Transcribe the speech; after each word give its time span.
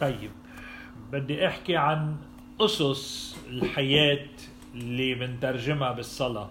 طيب 0.00 0.30
بدي 1.12 1.46
أحكي 1.46 1.76
عن 1.76 2.16
أسس 2.60 3.36
الحياة 3.48 4.26
اللي 4.74 5.14
بنترجمها 5.14 5.92
بالصلاة. 5.92 6.50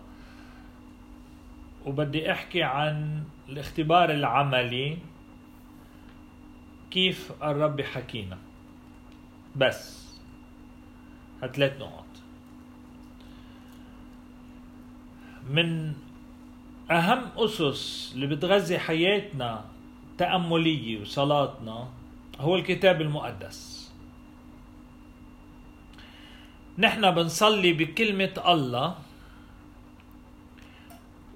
وبدي 1.85 2.31
أحكي 2.31 2.63
عن 2.63 3.23
الاختبار 3.49 4.11
العملي 4.11 4.97
كيف 6.91 7.31
الرب 7.43 7.81
حكينا. 7.81 8.37
بس 9.55 10.03
هثلاث 11.43 11.79
نقط 11.79 12.05
من 15.49 15.93
أهم 16.91 17.23
أسس 17.37 18.11
اللي 18.15 18.27
بتغذي 18.27 18.79
حياتنا 18.79 19.65
تأملية 20.17 21.01
وصلاتنا 21.01 21.87
هو 22.39 22.55
الكتاب 22.55 23.01
المقدس. 23.01 23.91
نحن 26.77 27.11
بنصلي 27.11 27.73
بكلمة 27.73 28.33
الله 28.47 28.95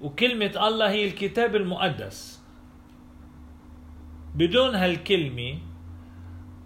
وكلمة 0.02 0.66
الله 0.68 0.90
هي 0.90 1.08
الكتاب 1.08 1.56
المقدس. 1.56 2.42
بدون 4.34 4.74
هالكلمة 4.74 5.58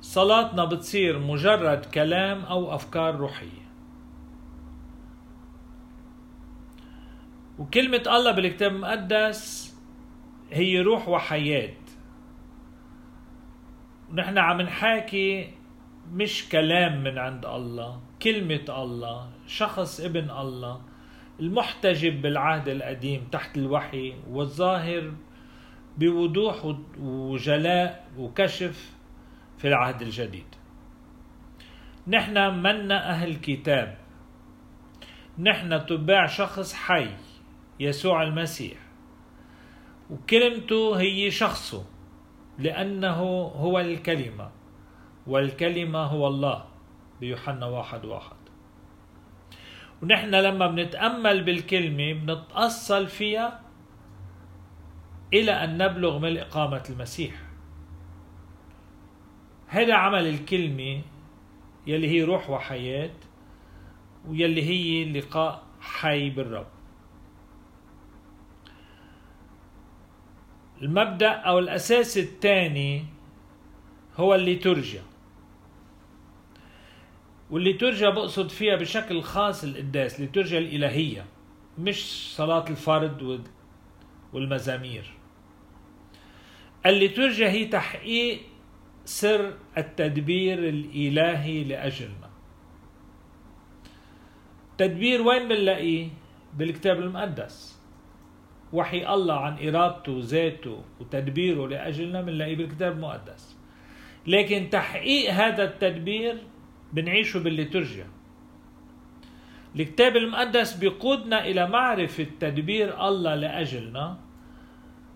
صلاتنا 0.01 0.65
بتصير 0.65 1.19
مجرد 1.19 1.85
كلام 1.85 2.45
أو 2.45 2.75
أفكار 2.75 3.17
روحية. 3.17 3.63
وكلمة 7.59 8.03
الله 8.07 8.31
بالكتاب 8.31 8.73
المقدس 8.75 9.75
هي 10.51 10.81
روح 10.81 11.09
وحياة. 11.09 11.82
نحن 14.13 14.39
عم 14.39 14.61
نحاكي 14.61 15.51
مش 16.13 16.49
كلام 16.49 17.05
من 17.05 17.19
عند 17.19 17.47
الله 17.47 18.01
كلمة 18.23 18.65
الله 18.69 19.31
شخص 19.47 20.01
ابن 20.01 20.31
الله 20.31 20.81
المحتجب 21.41 22.23
بالعهد 22.23 22.69
القديم 22.69 23.29
تحت 23.33 23.57
الوحي 23.57 24.15
والظاهر 24.31 25.13
بوضوح 25.99 26.75
وجلاء 27.01 28.09
وكشف 28.19 28.93
في 29.59 29.69
العهد 29.69 30.03
الجديد. 30.03 30.47
نحن 32.09 32.35
منا 32.63 33.11
أهل 33.11 33.37
كتاب. 33.37 33.99
نحن 35.39 35.87
تباع 35.87 36.27
شخص 36.27 36.75
حي 36.75 37.09
يسوع 37.81 38.23
المسيح. 38.23 38.79
وكلمته 40.11 41.01
هي 41.01 41.31
شخصه. 41.31 41.92
لأنه 42.59 43.21
هو 43.57 43.81
الكلمة 43.81 44.51
والكلمة 45.27 45.99
هو 45.99 46.27
الله 46.27 46.65
بيوحنا 47.21 47.67
واحد 47.67 48.05
واحد. 48.05 48.37
ونحن 50.03 50.35
لما 50.35 50.67
بنتأمل 50.67 51.45
بالكلمة 51.45 52.13
بنتأصل 52.13 53.07
فيها 53.07 53.61
إلى 55.33 55.53
أن 55.53 55.79
نبلغ 55.79 56.19
من 56.19 56.37
إقامة 56.37 56.83
المسيح. 56.91 57.35
هذا 59.67 59.95
عمل 59.95 60.27
الكلمة 60.27 61.03
يلي 61.87 62.09
هي 62.09 62.23
روح 62.23 62.51
وحياة 62.51 63.11
ويلي 64.29 64.63
هي 64.63 65.13
لقاء 65.13 65.63
حي 65.81 66.31
بالرب. 66.31 66.82
المبدأ 70.83 71.29
أو 71.31 71.59
الأساس 71.59 72.19
الثاني 72.19 73.05
هو 74.17 74.35
الليتورجيا. 74.35 75.03
والليتورجيا 77.51 78.11
بقصد 78.11 78.49
فيها 78.49 78.77
بشكل 78.77 79.23
خاص 79.23 79.65
القداس 79.65 80.17
الليتورجيا 80.17 80.59
الإلهية 80.59 81.25
مش 81.79 82.31
صلاة 82.37 82.65
الفرد 82.71 83.49
والمزامير. 84.33 85.13
الليتورجيا 86.87 87.49
هي 87.49 87.65
تحقيق 87.65 88.41
سر 89.05 89.55
التدبير 89.79 90.69
الإلهي 90.69 91.65
لأجلنا. 91.65 92.31
تدبير 94.79 95.23
وين 95.23 95.49
بنلاقيه؟ 95.49 96.09
بالكتاب 96.55 96.99
المقدس. 96.99 97.82
وحي 98.73 99.15
الله 99.15 99.41
عن 99.41 99.69
إرادته 99.69 100.13
وذاته 100.13 100.83
وتدبيره 101.01 101.69
لأجلنا 101.69 102.21
بنلاقيه 102.23 102.57
بالكتاب 102.57 102.93
المقدس. 102.93 103.57
لكن 104.27 104.71
تحقيق 104.71 105.31
هذا 105.31 105.65
التدبير 105.65 106.39
بنعيشه 106.93 107.41
بالليتورجيا. 107.41 108.07
الكتاب 109.77 110.17
المقدس 110.17 110.75
بيقودنا 110.75 111.45
إلى 111.45 111.69
معرفة 111.69 112.27
تدبير 112.41 113.09
الله 113.09 113.35
لأجلنا. 113.35 114.19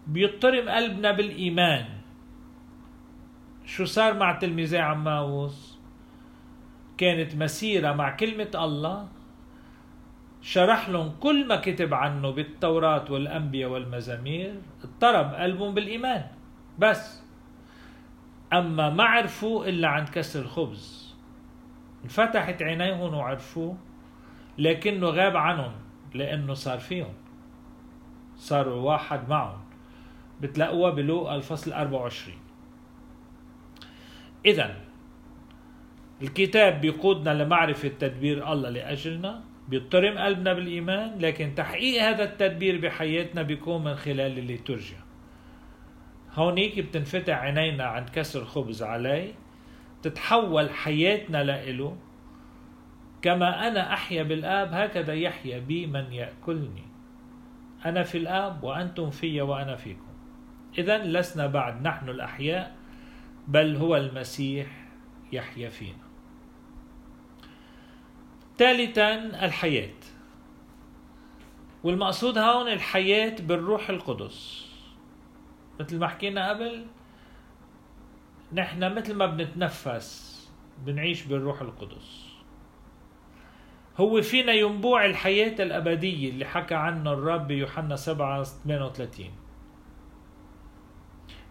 بيضطرم 0.06 0.68
قلبنا 0.68 1.12
بالإيمان. 1.12 1.84
شو 3.64 3.84
صار 3.84 4.14
مع 4.14 4.38
تلميذي 4.38 4.78
عماوس؟ 4.78 5.78
كانت 6.98 7.34
مسيرة 7.34 7.92
مع 7.92 8.16
كلمة 8.16 8.50
الله. 8.54 9.08
شرح 10.42 10.88
لهم 10.88 11.16
كل 11.20 11.46
ما 11.46 11.56
كتب 11.56 11.94
عنه 11.94 12.30
بالتوراة 12.30 13.04
والأنبياء 13.12 13.70
والمزامير 13.70 14.54
اضطرب 14.84 15.34
قلبهم 15.34 15.74
بالإيمان. 15.74 16.26
بس. 16.78 17.22
أما 18.52 18.90
ما 18.90 19.04
عرفوا 19.04 19.66
إلا 19.66 19.88
عند 19.88 20.08
كسر 20.08 20.40
الخبز 20.40 21.14
انفتحت 22.04 22.62
عينيهم 22.62 23.14
وعرفوه 23.14 23.76
لكنه 24.58 25.06
غاب 25.06 25.36
عنهم 25.36 25.72
لأنه 26.14 26.54
صار 26.54 26.78
فيهم. 26.78 27.14
صاروا 28.36 28.82
واحد 28.82 29.28
معهم. 29.28 29.60
بتلاقوها 30.40 30.90
بلوقا 30.90 31.36
الفصل 31.36 31.72
24 31.72 32.38
إذا 34.46 34.76
الكتاب 36.22 36.80
بيقودنا 36.80 37.42
لمعرفة 37.42 37.88
تدبير 37.88 38.52
الله 38.52 38.70
لأجلنا. 38.70 39.42
بيضطرم 39.68 40.18
قلبنا 40.18 40.52
بالإيمان 40.52 41.18
لكن 41.18 41.54
تحقيق 41.54 42.02
هذا 42.02 42.24
التدبير 42.24 42.80
بحياتنا 42.80 43.42
بيكون 43.42 43.84
من 43.84 43.94
خلال 43.94 44.38
الليتورجيا 44.38 45.06
هونيك 46.36 46.80
بتنفتح 46.80 47.38
عينينا 47.38 47.84
عند 47.84 48.08
كسر 48.08 48.44
خبز 48.44 48.82
علي 48.82 49.34
تتحول 50.02 50.70
حياتنا 50.70 51.44
لإله. 51.44 51.96
كما 53.22 53.68
أنا 53.68 53.92
أحيا 53.92 54.22
بالآب 54.22 54.72
هكذا 54.72 55.14
يحيا 55.14 55.58
بي 55.58 55.86
من 55.86 56.12
يأكلني. 56.12 56.86
أنا 57.86 58.02
في 58.02 58.18
الآب 58.18 58.64
وأنتم 58.64 59.10
في 59.10 59.40
وأنا 59.40 59.76
فيكم. 59.76 60.12
إذا 60.78 60.98
لسنا 61.04 61.46
بعد 61.46 61.82
نحن 61.82 62.08
الأحياء 62.08 62.76
بل 63.48 63.76
هو 63.76 63.96
المسيح 63.96 64.66
يحيا 65.32 65.68
فينا. 65.68 66.05
ثالثا 68.58 69.14
الحياة. 69.44 69.94
والمقصود 71.84 72.38
هون 72.38 72.68
الحياة 72.68 73.36
بالروح 73.40 73.90
القدس. 73.90 74.66
مثل 75.80 75.98
ما 75.98 76.08
حكينا 76.08 76.48
قبل 76.48 76.86
نحن 78.52 78.94
مثل 78.94 79.14
ما 79.14 79.26
بنتنفس 79.26 80.36
بنعيش 80.86 81.22
بالروح 81.22 81.60
القدس. 81.60 82.26
هو 83.98 84.22
فينا 84.22 84.52
ينبوع 84.52 85.04
الحياة 85.04 85.62
الأبدية 85.62 86.30
اللي 86.30 86.44
حكى 86.44 86.74
عنه 86.74 87.12
الرب 87.12 87.50
يوحنا 87.50 87.96
7 87.96 88.42
38 88.42 89.30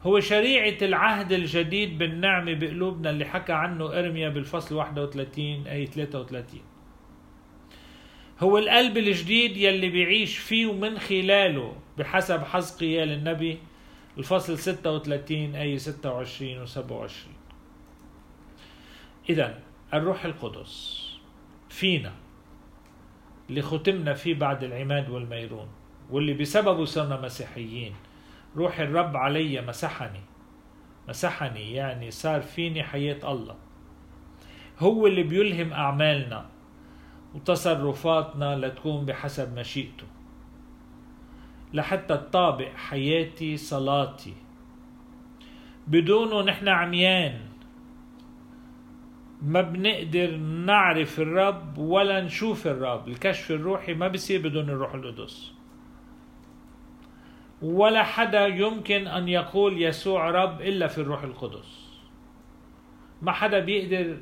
هو 0.03 0.19
شريعة 0.19 0.77
العهد 0.81 1.31
الجديد 1.31 1.97
بالنعمة 1.97 2.53
بقلوبنا 2.53 3.09
اللي 3.09 3.25
حكى 3.25 3.53
عنه 3.53 3.99
إرميا 3.99 4.29
بالفصل 4.29 4.75
31 4.75 5.67
أي 5.67 5.85
33 5.85 6.61
هو 8.39 8.57
القلب 8.57 8.97
الجديد 8.97 9.57
يلي 9.57 9.89
بيعيش 9.89 10.37
فيه 10.37 10.65
ومن 10.67 10.99
خلاله 10.99 11.75
بحسب 11.97 12.43
حزقيال 12.43 13.11
النبي 13.11 13.57
الفصل 14.17 14.57
36 14.57 15.55
أي 15.55 15.77
26 15.77 16.61
و 16.61 16.65
27 16.65 17.35
إذا 19.29 19.59
الروح 19.93 20.25
القدس 20.25 21.05
فينا 21.69 22.13
اللي 23.49 23.61
ختمنا 23.61 24.13
فيه 24.13 24.33
بعد 24.35 24.63
العماد 24.63 25.09
والميرون 25.09 25.67
واللي 26.09 26.33
بسببه 26.33 26.85
صرنا 26.85 27.21
مسيحيين. 27.21 27.95
روح 28.55 28.79
الرب 28.79 29.17
علي 29.17 29.61
مسحني. 29.61 30.21
مسحني 31.09 31.73
يعني 31.73 32.11
صار 32.11 32.41
فيني 32.41 32.83
حياة 32.83 33.31
الله. 33.31 33.55
هو 34.79 35.07
اللي 35.07 35.23
بيلهم 35.23 35.73
أعمالنا. 35.73 36.45
وتصرفاتنا 37.35 38.55
لتكون 38.55 39.05
بحسب 39.05 39.59
مشيئته 39.59 40.07
لحتى 41.73 42.17
تطابق 42.17 42.71
حياتي 42.75 43.57
صلاتي. 43.57 44.33
بدونه 45.87 46.41
نحن 46.41 46.67
عميان. 46.67 47.39
ما 49.41 49.61
بنقدر 49.61 50.37
نعرف 50.37 51.19
الرب 51.19 51.77
ولا 51.77 52.21
نشوف 52.21 52.67
الرب. 52.67 53.07
الكشف 53.07 53.51
الروحي 53.51 53.93
ما 53.93 54.07
بيصير 54.07 54.41
بدون 54.41 54.69
الروح 54.69 54.93
القدس. 54.93 55.51
ولا 57.61 58.03
حدا 58.03 58.47
يمكن 58.47 59.07
أن 59.07 59.27
يقول 59.27 59.81
يسوع 59.81 60.29
رب 60.29 60.61
إلا 60.61 60.87
في 60.87 60.97
الروح 60.97 61.23
القدس. 61.23 61.99
ما 63.21 63.31
حدا 63.31 63.59
بيقدر 63.59 64.17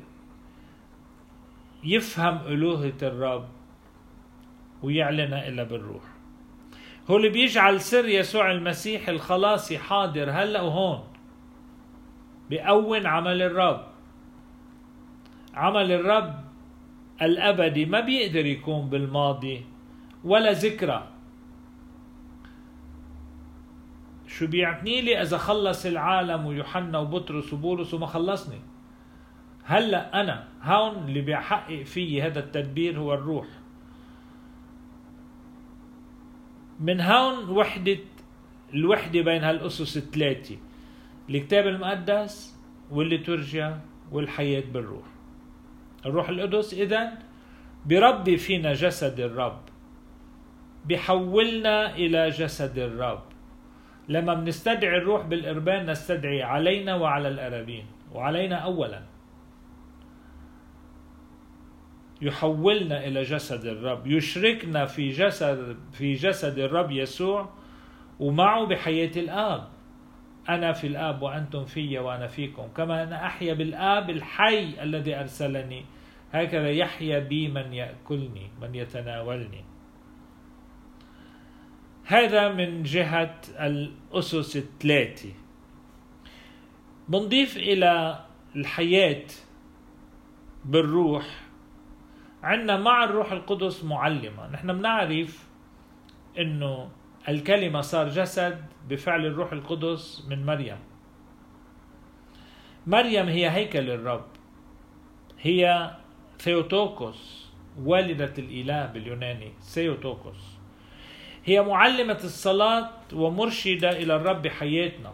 يفهم 1.84 2.40
ألوهة 2.46 2.98
الرب 3.02 3.48
ويعلنها 4.82 5.48
إلا 5.48 5.62
بالروح. 5.62 6.02
هو 7.10 7.16
اللي 7.16 7.28
بيجعل 7.28 7.80
سر 7.80 8.08
يسوع 8.08 8.50
المسيح 8.50 9.08
الخلاصي 9.08 9.78
حاضر. 9.78 10.30
هلأ 10.30 10.60
وهون 10.60 11.04
بأون 12.50 13.06
عمل 13.06 13.42
الرب. 13.42 13.84
عمل 15.54 15.92
الرب 15.92 16.34
الأبدي 17.22 17.84
ما 17.84 18.00
بيقدر 18.00 18.46
يكون 18.46 18.88
بالماضي 18.88 19.64
ولا 20.24 20.52
ذكرى. 20.52 21.08
شو 24.26 24.46
بيعني 24.46 25.00
لي 25.00 25.22
إذا 25.22 25.38
خلص 25.38 25.86
العالم 25.86 26.46
ويوحنا 26.46 26.98
وبطرس 26.98 27.52
وبولس 27.52 27.94
وما 27.94 28.06
خلصني؟ 28.06 28.60
هلا 29.64 30.20
أنا 30.20 30.48
هون 30.62 31.08
اللي 31.08 31.20
بيحقق 31.20 31.82
فيي 31.82 32.22
هذا 32.22 32.40
التدبير 32.40 32.98
هو 32.98 33.14
الروح. 33.14 33.46
من 36.80 37.00
هون 37.00 37.50
وحدة 37.50 37.98
الوحدة 38.74 39.20
بين 39.20 39.44
هالأسس 39.44 39.96
الثلاثة 39.96 40.56
الكتاب 41.30 41.66
المقدس 41.66 42.56
والليتورجيا 42.90 43.80
والحياة 44.12 44.64
بالروح. 44.72 45.06
الروح 46.06 46.28
القدس 46.28 46.74
إذا 46.74 47.18
بربي 47.86 48.36
فينا 48.36 48.72
جسد 48.72 49.20
الرب 49.20 49.60
بحولنا 50.84 51.94
إلى 51.94 52.28
جسد 52.28 52.78
الرب. 52.78 53.22
لما 54.08 54.34
بنستدعي 54.34 54.98
الروح 54.98 55.26
بالإربان 55.26 55.90
نستدعي 55.90 56.42
علينا 56.42 56.94
وعلى 56.94 57.28
الأرابين 57.28 57.86
وعلينا 58.12 58.56
أولا. 58.56 59.13
يحولنا 62.22 63.06
إلى 63.06 63.22
جسد 63.22 63.64
الرب. 63.66 64.06
يشركنا 64.06 64.84
في 64.84 65.08
جسد 65.08 65.76
في 65.92 66.12
جسد 66.12 66.58
الرب 66.58 66.90
يسوع 66.90 67.48
ومعه 68.20 68.66
بحياة 68.66 69.10
الآب. 69.16 69.68
أنا 70.48 70.72
في 70.72 70.86
الآب 70.86 71.22
وأنتم 71.22 71.64
في 71.64 71.98
وأنا 71.98 72.26
فيكم. 72.26 72.68
كما 72.76 73.02
أنا 73.02 73.26
أحيا 73.26 73.54
بالآب 73.54 74.10
الحي 74.10 74.82
الذي 74.82 75.16
أرسلني 75.16 75.84
هكذا 76.32 76.70
يحيا 76.70 77.18
بي 77.18 77.48
من 77.48 77.72
يأكلني 77.72 78.50
من 78.60 78.74
يتناولني. 78.74 79.64
هذا 82.06 82.52
من 82.52 82.82
جهة 82.82 83.40
الأسس 83.60 84.56
الثلاثة 84.56 85.28
بنضيف 87.08 87.56
إلى 87.56 88.24
الحياة 88.56 89.26
بالروح 90.64 91.43
عندنا 92.44 92.76
مع 92.76 93.04
الروح 93.04 93.32
القدس 93.32 93.84
معلمة. 93.84 94.46
نحن 94.50 94.78
بنعرف 94.78 95.48
أنه 96.38 96.90
الكلمة 97.28 97.80
صار 97.80 98.08
جسد 98.08 98.64
بفعل 98.88 99.26
الروح 99.26 99.52
القدس 99.52 100.26
من 100.28 100.46
مريم. 100.46 100.78
مريم 102.86 103.26
هي 103.26 103.50
هيكل 103.50 103.90
الرب. 103.90 104.26
هي 105.40 105.90
ثيوتوكوس 106.38 107.50
والدة 107.78 108.32
الإله 108.38 108.86
باليوناني 108.86 109.52
ثيوتوكوس. 109.60 110.58
هي 111.44 111.62
معلمة 111.62 112.20
الصلاة 112.24 112.90
ومرشدة 113.12 113.90
إلى 113.90 114.16
الرب 114.16 114.42
بحياتنا. 114.42 115.12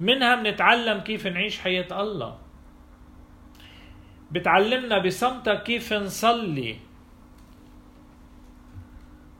منها 0.00 0.34
بنتعلم 0.34 1.00
كيف 1.00 1.26
نعيش 1.26 1.60
حياة 1.60 2.02
الله. 2.02 2.47
بتعلمنا 4.32 4.98
بصمتها 4.98 5.54
كيف 5.54 5.92
نصلي. 5.92 6.76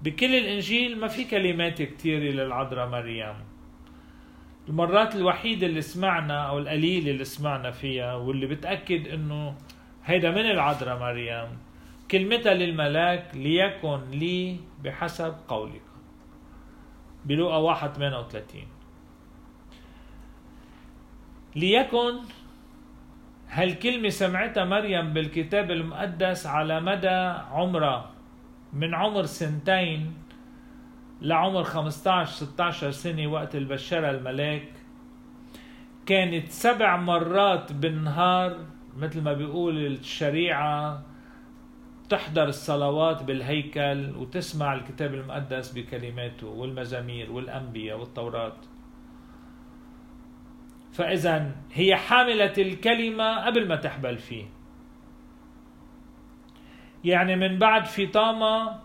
بكل 0.02 0.35
الإنجيل 0.35 0.99
ما 1.00 1.08
في 1.08 1.25
كلمات 1.25 1.82
كتيرة 1.82 2.32
للعذراء 2.32 2.88
مريم. 2.88 3.35
المرات 4.69 5.17
الوحيدة 5.17 5.67
اللي 5.67 5.82
سمعنا 5.82 6.49
أو 6.49 6.58
القليلة 6.58 7.11
اللي 7.11 7.25
سمعنا 7.25 7.70
فيها 7.70 8.14
واللي 8.14 8.46
بتأكد 8.46 9.08
إنه 9.08 9.55
هيدا 10.05 10.31
من 10.31 10.50
العذراء 10.50 10.99
مريم. 11.00 11.58
كلمتها 12.11 12.55
للملاك 12.55 13.31
ليكن 13.35 14.00
لي 14.11 14.56
بحسب 14.85 15.35
قولك. 15.49 15.82
بلوقا 17.25 17.56
1 17.56 17.93
38 17.93 18.67
ليكن 21.56 22.19
هالكلمة 23.50 24.09
سمعتها 24.09 24.65
مريم 24.65 25.12
بالكتاب 25.12 25.71
المقدس 25.71 26.47
على 26.47 26.81
مدى 26.81 27.19
عمرها 27.50 28.11
من 28.73 28.95
عمر 28.95 29.25
سنتين 29.25 30.15
لعمر 31.23 31.62
15 31.65 32.33
16 32.33 32.91
سنة 32.91 33.27
وقت 33.27 33.56
البشرة 33.56 34.11
الملاك. 34.11 34.69
كانت 36.06 36.49
سبع 36.50 36.97
مرات 36.97 37.73
بالنهار 37.73 38.56
مثل 38.97 39.23
ما 39.23 39.33
بيقول 39.33 39.87
الشريعة 39.87 41.03
تحضر 42.09 42.45
الصلوات 42.49 43.23
بالهيكل 43.23 44.17
وتسمع 44.17 44.75
الكتاب 44.75 45.15
المقدس 45.15 45.73
بكلماته 45.73 46.47
والمزامير 46.47 47.33
والأنبياء 47.33 47.99
والتوراة. 47.99 48.56
فإذا 50.99 51.56
هي 51.73 51.97
حاملة 51.97 52.53
الكلمة 52.59 53.47
قبل 53.47 53.69
ما 53.69 53.77
تحبل 53.77 54.19
فيه. 54.19 54.45
يعني 57.05 57.37
من 57.37 57.59
بعد 57.59 57.85
فطامة 57.85 58.79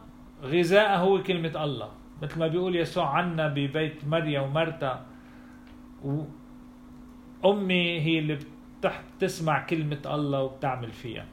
غذاء 0.44 0.98
هو 0.98 1.24
كلمة 1.24 1.64
الله. 1.64 1.92
مثل 2.22 2.40
ما 2.40 2.48
بيقول 2.48 2.76
يسوع 2.76 3.10
عنا 3.10 3.48
ببيت 3.48 4.06
مريم 4.06 4.44
ومرتا. 4.44 5.06
أمي 7.46 8.02
هي 8.02 8.20
اللي 8.20 8.40
بتسمع 9.18 9.66
كلمة 9.66 10.02
الله 10.06 10.44
وبتعمل 10.44 10.92
فيها. 10.92 11.26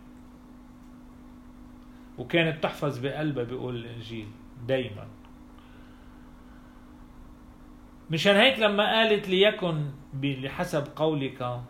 وكانت 2.19 2.63
تحفظ 2.63 2.99
بقلبها 2.99 3.45
بيقول 3.45 3.77
الإنجيل 3.77 4.29
دايما. 4.69 5.07
مشان 8.11 8.37
هيك 8.37 8.59
لما 8.59 8.97
قالت 8.97 9.29
ليكن 9.29 9.91
بحسب 10.15 10.85
قولك 10.97 11.61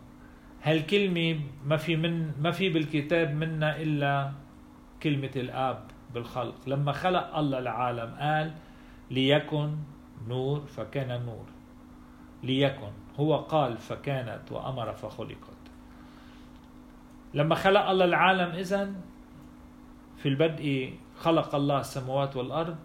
هالكلمة 0.63 1.39
ما 1.65 1.77
في 1.77 1.95
من 1.95 2.41
ما 2.41 2.51
في 2.51 2.69
بالكتاب 2.69 3.33
منا 3.35 3.81
إلا 3.81 4.31
كلمة 5.03 5.31
الآب 5.35 5.83
بالخلق. 6.13 6.55
لما 6.67 6.91
خلق 6.91 7.37
الله 7.37 7.59
العالم 7.59 8.15
قال 8.19 8.51
ليكن 9.11 9.75
نور 10.27 10.59
فكان 10.59 11.25
نور. 11.25 11.45
ليكن 12.43 12.91
هو 13.19 13.37
قال 13.37 13.77
فكانت 13.77 14.51
وأمر 14.51 14.93
فخلقت. 14.93 15.61
لما 17.33 17.55
خلق 17.55 17.89
الله 17.89 18.05
العالم 18.05 18.51
إذن 18.51 18.95
في 20.17 20.29
البدء 20.29 20.93
خلق 21.17 21.55
الله 21.55 21.79
السماوات 21.79 22.35
والأرض 22.35 22.77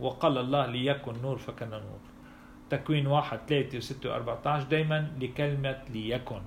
وقال 0.00 0.38
الله 0.38 0.66
ليكن 0.66 1.22
نور 1.22 1.38
فكان 1.38 1.70
نور. 1.70 2.03
تكوين 2.76 3.06
واحد 3.06 3.38
ثلاثة 3.48 3.78
وستة 3.78 4.10
وأربعة 4.10 4.40
عشر 4.46 4.66
دايما 4.66 5.10
لكلمة 5.20 5.82
ليكن. 5.90 6.40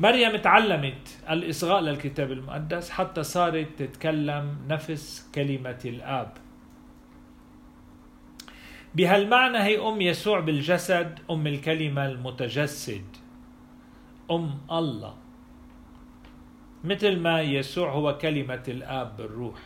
مريم 0.00 0.36
تعلمت 0.36 1.18
الإصغاء 1.30 1.80
للكتاب 1.80 2.32
المقدس 2.32 2.90
حتى 2.90 3.22
صارت 3.22 3.68
تتكلم 3.78 4.58
نفس 4.68 5.30
كلمة 5.34 5.78
الآب. 5.84 6.32
بهالمعنى 8.94 9.58
هي 9.58 9.78
أم 9.88 10.00
يسوع 10.00 10.40
بالجسد 10.40 11.18
أم 11.30 11.46
الكلمة 11.46 12.06
المتجسد. 12.06 13.04
أم 14.30 14.58
الله. 14.72 15.14
مثل 16.84 17.20
ما 17.20 17.40
يسوع 17.40 17.92
هو 17.92 18.18
كلمة 18.18 18.62
الآب 18.68 19.16
بالروح. 19.16 19.58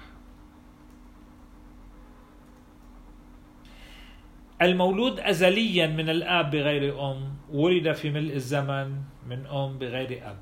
المولود 4.63 5.21
أزليا 5.21 5.87
من 5.87 6.11
الآب 6.11 6.51
بغير 6.51 7.11
أم 7.11 7.37
ولد 7.51 7.93
في 7.93 8.11
ملء 8.11 8.35
الزمن 8.35 8.93
من 9.27 9.47
أم 9.47 9.79
بغير 9.79 10.31
أب. 10.31 10.39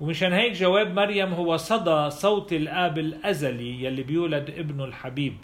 ومشان 0.00 0.32
هيك 0.32 0.52
جواب 0.52 0.94
مريم 0.94 1.32
هو 1.34 1.56
صدى 1.56 2.10
صوت 2.10 2.52
الآب 2.52 2.98
الأزلي 2.98 3.84
يلي 3.84 4.02
بيولد 4.02 4.50
ابنه 4.50 4.84
الحبيب. 4.84 5.36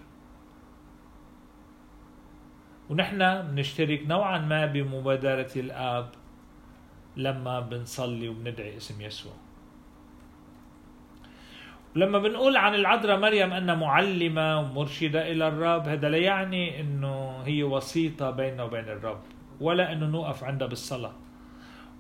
ونحن 2.91 3.43
بنشترك 3.43 4.07
نوعا 4.07 4.39
ما 4.39 4.67
بمبادرة 4.67 5.51
الآب 5.57 6.11
لما 7.17 7.61
بنصلي 7.61 8.29
وبندعي 8.29 8.77
اسم 8.77 9.01
يسوع. 9.01 9.46
لما 11.97 12.19
بنقول 12.19 12.57
عن 12.57 12.75
العذراء 12.75 13.19
مريم 13.19 13.53
أنها 13.53 13.75
معلمة 13.75 14.61
ومرشدة 14.61 15.33
إلى 15.33 15.49
الرب 15.49 15.89
هذا 15.89 16.09
لا 16.09 16.19
يعني 16.19 16.81
أنه 16.81 17.43
هي 17.45 17.63
وسيطة 17.63 18.31
بيننا 18.31 18.63
وبين 18.63 18.85
الرب 18.85 19.21
ولا 19.61 19.93
أنه 19.93 20.07
نوقف 20.07 20.45
عندها 20.45 20.69
بالصلاة 20.69 21.13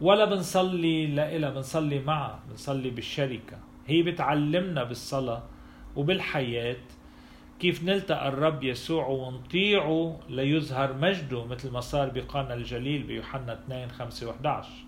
ولا 0.00 0.24
بنصلي 0.24 1.06
لإلها 1.06 1.50
بنصلي 1.50 1.98
معها 1.98 2.40
بنصلي 2.48 2.90
بالشركة. 2.90 3.58
هي 3.86 4.02
بتعلمنا 4.02 4.84
بالصلاة 4.84 5.42
وبالحياة 5.96 6.76
كيف 7.60 7.84
نلتقى 7.84 8.28
الرب 8.28 8.64
يسوع 8.64 9.06
ونطيعه 9.06 10.20
ليظهر 10.28 10.92
مجده 10.92 11.44
مثل 11.44 11.72
ما 11.72 11.80
صار 11.80 12.08
بقانا 12.08 12.54
الجليل 12.54 13.02
بيوحنا 13.02 13.52
2 13.52 13.88
5 13.90 14.32
و11 14.32 14.85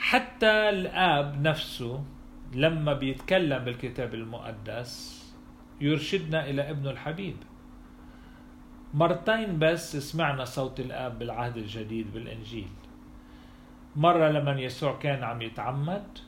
حتى 0.00 0.68
الآب 0.68 1.42
نفسه 1.42 2.04
لما 2.54 2.92
بيتكلم 2.92 3.64
بالكتاب 3.64 4.14
المقدس 4.14 5.20
يرشدنا 5.80 6.50
إلى 6.50 6.70
ابنه 6.70 6.90
الحبيب. 6.90 7.36
مرتين 8.94 9.58
بس 9.58 9.96
سمعنا 9.96 10.44
صوت 10.44 10.80
الآب 10.80 11.18
بالعهد 11.18 11.56
الجديد 11.56 12.12
بالإنجيل. 12.12 12.68
مرة 13.96 14.28
لما 14.28 14.60
يسوع 14.60 14.98
كان 14.98 15.24
عم 15.24 15.42
يتعمد 15.42 16.18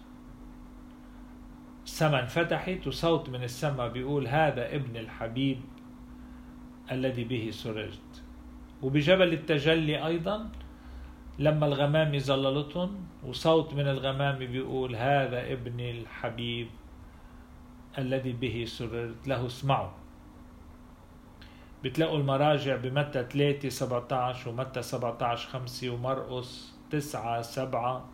السماء 1.84 2.22
انفتحت 2.22 2.86
وصوت 2.86 3.28
من 3.28 3.42
السماء 3.42 3.88
بيقول 3.88 4.28
هذا 4.28 4.74
ابن 4.74 4.96
الحبيب 4.96 5.60
الذي 6.92 7.24
به 7.24 7.50
سررت. 7.52 8.22
وبجبل 8.82 9.32
التجلي 9.32 10.06
أيضا 10.06 10.50
لما 11.38 11.66
الغمام 11.66 12.18
ظللتهم 12.18 13.06
وصوت 13.26 13.74
من 13.74 13.88
الغمام 13.88 14.38
بيقول 14.38 14.96
هذا 14.96 15.52
ابني 15.52 15.90
الحبيب 15.90 16.68
الذي 17.98 18.32
به 18.32 18.64
سررت 18.66 19.28
له 19.28 19.46
اسمعوا. 19.46 19.90
بتلاقوا 21.84 22.18
المراجع 22.18 22.76
بمتى 22.76 23.24
3 23.24 23.68
17 23.68 24.50
ومتى 24.50 24.82
17 24.82 25.48
5 25.48 25.90
ومرقس 25.90 26.74
9 26.90 27.42
7 27.42 28.08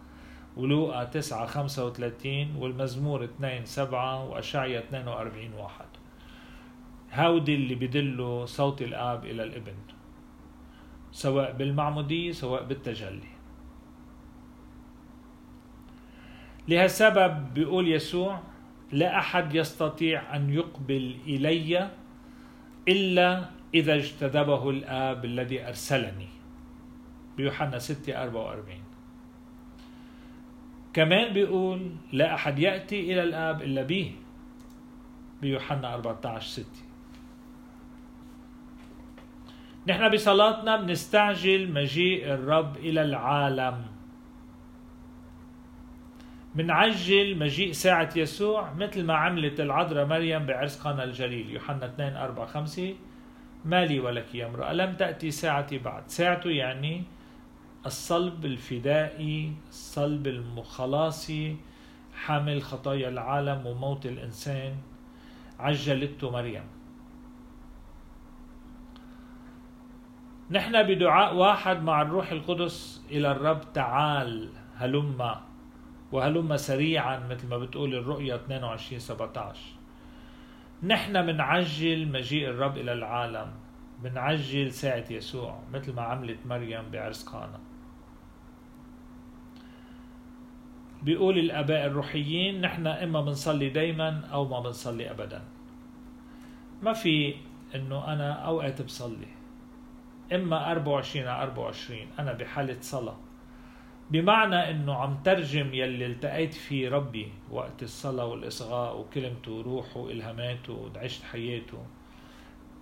ولوقا 0.56 1.04
9 1.04 1.46
35 1.46 2.56
والمزمور 2.56 3.24
2 3.24 3.64
7 3.64 4.24
وأشعيا 4.24 4.78
42 4.78 5.52
1 5.52 5.86
هودي 7.12 7.54
اللي 7.54 7.74
بدلوا 7.74 8.46
صوت 8.46 8.82
الآب 8.82 9.24
إلى 9.24 9.42
الإبن. 9.42 9.74
سواء 11.12 11.52
بالمعمودية 11.52 12.32
سواء 12.32 12.64
بالتجلي. 12.64 13.28
لهالسبب 16.68 17.54
بيقول 17.54 17.88
يسوع 17.88 18.40
لا 18.92 19.18
أحد 19.18 19.54
يستطيع 19.54 20.36
أن 20.36 20.50
يقبل 20.50 21.16
إلي 21.26 21.90
إلا 22.88 23.44
إذا 23.74 23.94
اجتذبه 23.94 24.70
الآب 24.70 25.24
الذي 25.24 25.68
أرسلني. 25.68 26.28
بيوحنا 27.36 27.78
6 27.78 28.22
44 28.22 28.82
كمان 30.92 31.32
بيقول 31.32 31.90
لا 32.12 32.34
أحد 32.34 32.58
يأتي 32.58 33.12
إلى 33.12 33.22
الآب 33.22 33.62
إلا 33.62 33.82
به. 33.82 34.12
بيوحنا 35.42 35.94
14 35.94 36.46
6 36.46 36.87
نحن 39.86 40.08
بصلاتنا 40.10 40.76
بنستعجل 40.76 41.72
مجيء 41.72 42.34
الرب 42.34 42.76
إلى 42.76 43.02
العالم. 43.02 43.84
بنعجل 46.54 47.38
مجيء 47.38 47.72
ساعة 47.72 48.10
يسوع 48.16 48.72
مثل 48.74 49.04
ما 49.04 49.14
عملت 49.14 49.60
العذراء 49.60 50.06
مريم 50.06 50.46
بعرس 50.46 50.80
قنا 50.80 51.04
الجليل. 51.04 51.50
يوحنا 51.50 51.86
2 51.86 52.16
4 52.16 52.46
5 52.46 52.94
ما 53.64 53.84
لي 53.84 54.00
ولك 54.00 54.34
يا 54.34 54.46
امرأة 54.46 54.72
لم 54.72 54.92
تأتي 54.94 55.30
ساعتي 55.30 55.78
بعد. 55.78 56.02
ساعته 56.06 56.50
يعني 56.50 57.02
الصلب 57.86 58.44
الفدائي 58.44 59.52
الصلب 59.68 60.26
المخلاصي 60.26 61.56
حامل 62.14 62.62
خطايا 62.62 63.08
العالم 63.08 63.66
وموت 63.66 64.06
الإنسان. 64.06 64.76
عجلته 65.58 66.30
مريم. 66.30 66.77
نحن 70.50 70.82
بدعاء 70.82 71.36
واحد 71.36 71.82
مع 71.82 72.02
الروح 72.02 72.30
القدس 72.30 73.04
إلى 73.10 73.32
الرب. 73.32 73.72
تعال 73.72 74.48
هلم 74.76 75.34
وهلم 76.12 76.56
سريعا 76.56 77.18
مثل 77.18 77.48
ما 77.48 77.58
بتقول 77.58 77.94
الرؤيا 77.94 78.34
22 78.34 79.00
17 79.00 79.60
نحن 80.82 81.26
بنعجل 81.26 82.08
مجيء 82.12 82.48
الرب 82.48 82.78
إلى 82.78 82.92
العالم 82.92 83.50
بنعجل 84.02 84.72
ساعة 84.72 85.04
يسوع 85.10 85.60
مثل 85.72 85.92
ما 85.94 86.02
عملت 86.02 86.38
مريم 86.46 86.90
بعرس 86.90 87.24
قانا 87.28 87.60
بيقول 91.02 91.38
الآباء 91.38 91.86
الروحيين 91.86 92.60
نحن 92.60 92.86
إما 92.86 93.20
بنصلي 93.20 93.68
دايما 93.68 94.26
أو 94.32 94.48
ما 94.48 94.60
بنصلي 94.60 95.10
أبدا. 95.10 95.42
ما 96.82 96.92
في 96.92 97.34
إنه 97.74 98.12
أنا 98.12 98.32
أوقات 98.32 98.82
بصلي. 98.82 99.37
إما 100.32 100.72
24 100.72 101.26
على 101.26 101.42
24 101.42 102.00
أنا 102.18 102.32
بحالة 102.32 102.76
صلاة. 102.80 103.16
بمعنى 104.10 104.70
إنه 104.70 104.94
عم 104.94 105.22
ترجم 105.24 105.74
يلي 105.74 106.06
التقيت 106.06 106.54
فيه 106.54 106.88
ربي 106.88 107.32
وقت 107.50 107.82
الصلاة 107.82 108.26
والإصغاء 108.26 109.00
وكلمته 109.00 109.52
وروحه 109.52 110.00
وإلهاماته 110.00 110.72
وعشت 110.72 111.22
حياته 111.22 111.78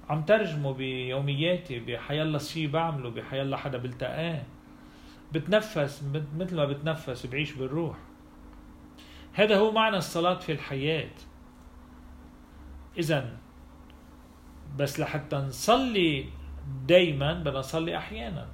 عم 0.09 0.23
ترجمه 0.23 0.73
بيومياتي 0.73 1.81
بحيالله 1.81 2.39
شيء 2.39 2.71
بعمله 2.71 3.11
بحيالله 3.11 3.57
حدا 3.57 3.79
بلتقاه. 3.79 4.43
بتنفس 5.33 6.05
مثل 6.37 6.57
ما 6.57 6.65
بتنفس 6.65 7.27
بعيش 7.27 7.53
بالروح. 7.53 7.97
هذا 9.33 9.57
هو 9.57 9.73
معنى 9.73 9.97
الصلاة 9.97 10.39
في 10.39 10.53
الحياة. 10.53 11.11
إذا 12.99 13.37
بس 14.79 15.01
لحتى 15.01 15.37
نصلي 15.37 16.25
دايما 16.87 17.33
بدنا 17.33 17.59
نصلي 17.59 17.97
أحيانا. 17.97 18.47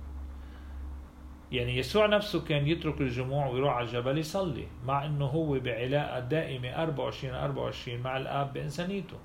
يعني 1.53 1.77
يسوع 1.77 2.07
نفسه 2.07 2.45
كان 2.45 2.67
يترك 2.67 3.01
الجموع 3.01 3.47
ويروح 3.47 3.75
على 3.75 3.87
الجبل 3.87 4.19
يصلي 4.19 4.67
مع 4.87 5.05
إنه 5.05 5.25
هو 5.27 5.61
بعلاقة 5.61 6.21
دائمة 6.21 6.83
24 6.83 7.35
24 7.35 8.01
مع 8.01 8.17
الآب 8.17 8.53
بإنسانيته. 8.53 9.17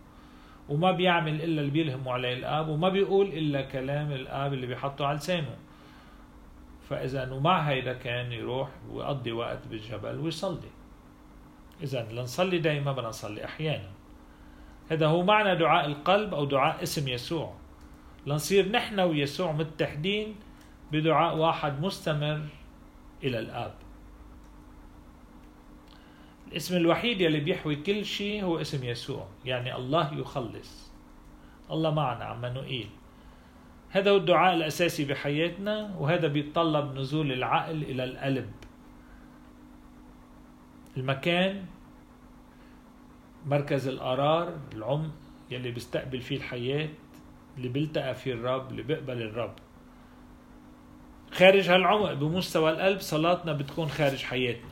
وما 0.70 0.92
بيعمل 0.92 1.42
إلا 1.42 1.62
اللي 1.62 1.72
بيلهمه 1.72 2.12
عليه 2.12 2.34
الآب 2.34 2.70
وما 2.70 2.90
بيقول 2.90 3.28
إلا 3.28 3.62
كلام 3.62 4.12
الآب 4.12 4.54
اللي 4.54 4.68
بيحطه 4.68 5.06
على 5.06 5.18
لسانه. 5.18 5.56
فاذا 6.90 7.32
ومع 7.32 7.60
هيدا 7.60 7.94
كان 7.94 8.32
يروح 8.32 8.70
ويقضي 8.92 9.32
وقت 9.32 9.68
بالجبل 9.68 10.20
ويصلي. 10.20 10.70
اذا 11.84 12.08
لنصلي 12.12 12.60
دائما 12.60 12.92
بدنا 12.92 13.08
نصلي 13.08 13.46
أحيانا. 13.46 13.90
هذا 14.90 15.08
هو 15.08 15.24
معنى 15.24 15.56
دعاء 15.56 15.86
القلب 15.86 16.34
أو 16.34 16.46
دعاء 16.46 16.84
اسم 16.84 17.08
يسوع. 17.08 17.54
لنصير 18.28 18.72
نحن 18.72 19.00
ويسوع 19.00 19.52
متحدين 19.52 20.36
بدعاء 20.92 21.38
واحد 21.38 21.82
مستمر 21.82 22.42
إلى 23.24 23.40
الآب. 23.40 23.74
الاسم 26.48 26.78
الوحيد 26.78 27.22
يلي 27.22 27.40
بيحوي 27.40 27.76
كل 27.76 28.06
شيء 28.06 28.44
هو 28.44 28.62
اسم 28.62 28.84
يسوع 28.84 29.28
يعني 29.46 29.76
الله 29.76 30.14
يخلص. 30.14 30.92
الله 31.72 31.92
معنا 31.92 32.26
عمانوئيل 32.26 32.90
هذا 33.90 34.12
هو 34.12 34.18
الدعاء 34.18 34.54
الأساسي 34.56 35.06
بحياتنا 35.06 35.96
وهذا 36.00 36.28
بيتطلب 36.28 36.96
نزول 36.96 37.32
العقل 37.32 37.84
إلى 37.84 38.04
القلب. 38.04 38.52
المكان 40.98 41.66
مركز 43.46 43.88
القرار 43.88 44.58
العمق 44.74 45.12
يلي 45.52 45.72
بيستقبل 45.72 46.22
فيه 46.22 46.38
الحياة. 46.38 46.90
اللي 47.58 47.70
بيلتقى 47.70 48.16
فيه 48.16 48.34
الرب 48.34 48.72
اللي 48.72 48.84
بيقبل 48.84 49.22
الرب. 49.22 49.56
خارج 51.32 51.70
هالعمق 51.70 52.14
بمستوى 52.14 52.72
القلب 52.72 53.00
صلاتنا 53.00 53.54
بتكون 53.54 53.88
خارج 53.88 54.24
حياتنا. 54.24 54.70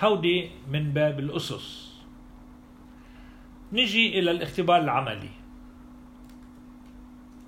هودي 0.00 0.50
من 0.68 0.92
باب 0.92 1.18
الأسس. 1.18 1.98
نجي 3.72 4.18
إلى 4.18 4.30
الاختبار 4.30 4.80
العملي. 4.80 5.30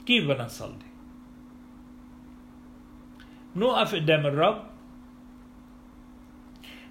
كيف 0.07 0.29
بدنا 0.29 0.45
نصلي؟ 0.45 0.75
نوقف 3.57 3.95
قدام 3.95 4.27
الرب. 4.27 4.71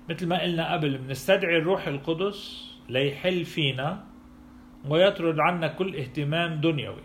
مثل 0.10 0.28
ما 0.28 0.42
قلنا 0.42 0.74
قبل 0.74 0.98
بنستدعي 0.98 1.58
الروح 1.58 1.88
القدس 1.88 2.70
ليحل 2.89 3.46
فينا 3.46 4.09
ويطرد 4.88 5.40
عنا 5.40 5.68
كل 5.68 5.96
اهتمام 5.96 6.62
دنيوي. 6.62 7.04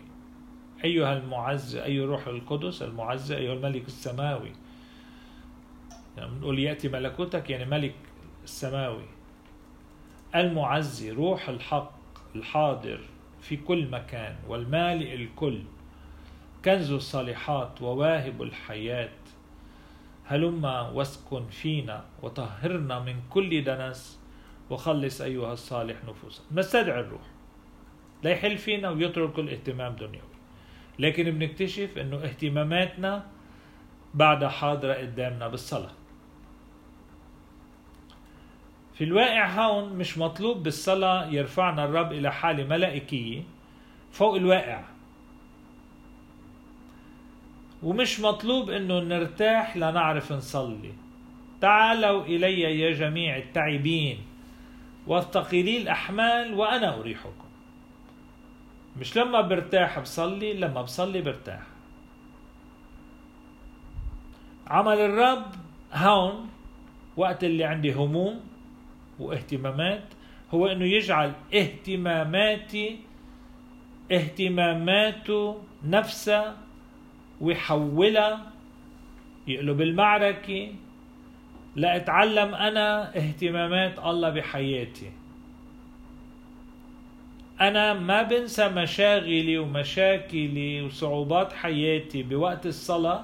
أيها 0.83 1.17
المعز 1.17 1.75
أي 1.75 1.99
روح 1.99 2.27
القدس؟ 2.27 2.81
المعز 2.81 3.31
أيها 3.31 3.53
الملك 3.53 3.87
السماوي. 3.87 4.51
يعني 6.17 6.31
بنقول 6.31 6.59
يأتي 6.59 6.89
ملكوتك 6.89 7.49
يعني 7.49 7.65
ملك 7.65 7.95
السماوي. 8.43 9.05
المعزي 10.35 11.11
روح 11.11 11.49
الحق 11.49 11.91
الحاضر 12.35 12.99
في 13.41 13.57
كل 13.57 13.87
مكان 13.89 14.35
والمالئ 14.47 15.15
الكل. 15.15 15.61
كنز 16.65 16.91
الصالحات 16.91 17.81
وواهب 17.81 18.41
الحياة. 18.41 19.09
هلما 20.25 20.81
واسكن 20.89 21.45
فينا 21.47 22.05
وطهرنا 22.21 22.99
من 22.99 23.15
كل 23.29 23.63
دنس. 23.63 24.19
وخلص 24.69 25.21
أيها 25.21 25.53
الصالح 25.53 25.97
نفوسنا 26.07 26.45
نستدعي 26.51 26.99
الروح. 26.99 27.34
لا 28.23 28.31
يحل 28.31 28.57
فينا 28.57 28.89
ويترك 28.89 29.33
كل 29.33 29.49
اهتمام 29.49 29.95
دنيوي. 29.95 30.35
لكن 30.99 31.23
بنكتشف 31.31 31.97
إنه 31.97 32.17
اهتماماتنا 32.17 33.25
بعد 34.13 34.45
حاضرة 34.45 34.93
قدامنا 34.93 35.47
بالصلاة. 35.47 35.91
في 38.93 39.03
الواقع 39.03 39.47
هون 39.47 39.93
مش 39.93 40.17
مطلوب 40.17 40.63
بالصلاة 40.63 41.25
يرفعنا 41.25 41.85
الرب 41.85 42.11
إلى 42.11 42.33
حالة 42.33 42.63
ملائكية 42.63 43.41
فوق 44.11 44.35
الواقع. 44.35 44.83
ومش 47.83 48.19
مطلوب 48.19 48.69
إنه 48.69 48.99
نرتاح 48.99 49.77
لنعرف 49.77 50.31
نصلي. 50.31 50.93
تعالوا 51.61 52.25
إلي 52.25 52.79
يا 52.79 52.91
جميع 52.91 53.37
التعبين 53.37 54.17
والثقيلي 55.07 55.77
الأحمال 55.77 56.53
وأنا 56.53 56.99
أريحكم. 56.99 57.44
مش 58.99 59.17
لما 59.17 59.41
برتاح 59.41 59.99
بصلي 59.99 60.53
لما 60.53 60.81
بصلي 60.81 61.21
برتاح. 61.21 61.61
عمل 64.67 64.97
الرب 64.99 65.45
هون 65.93 66.49
وقت 67.17 67.43
اللي 67.43 67.63
عندي 67.63 67.93
هموم 67.93 68.39
واهتمامات 69.19 70.03
هو 70.53 70.67
إنه 70.67 70.85
يجعل 70.85 71.33
اهتماماتي 71.53 72.99
اهتماماته 74.11 75.61
نفسها 75.83 76.57
ويحولها 77.41 78.51
يقلب 79.47 79.81
المعركة 79.81 80.73
لأتعلم 81.75 82.55
أنا 82.55 83.17
اهتمامات 83.17 83.99
الله 83.99 84.29
بحياتي. 84.29 85.11
أنا 87.61 87.93
ما 87.93 88.21
بنسى 88.21 88.69
مشاغلي 88.69 89.57
ومشاكلي 89.57 90.81
وصعوبات 90.81 91.53
حياتي 91.53 92.23
بوقت 92.23 92.65
الصلاة 92.65 93.23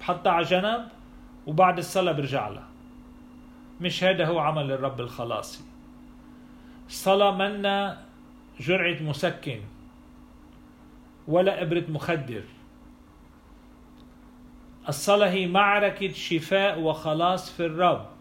بحطها 0.00 0.32
على 0.32 0.44
جنب 0.44 0.88
وبعد 1.46 1.78
الصلاة 1.78 2.12
برجع 2.12 2.48
لها. 2.48 2.68
مش 3.80 4.04
هذا 4.04 4.26
هو 4.26 4.38
عمل 4.38 4.72
الرب 4.72 5.00
الخلاصي. 5.00 5.64
الصلاة 6.88 7.30
منا 7.30 8.02
جرعة 8.60 9.02
مسكن 9.02 9.60
ولا 11.28 11.62
إبرة 11.62 11.84
مخدر. 11.88 12.42
الصلاة 14.88 15.30
هي 15.30 15.46
معركة 15.46 16.12
شفاء 16.12 16.80
وخلاص 16.80 17.52
في 17.52 17.66
الرب. 17.66 18.15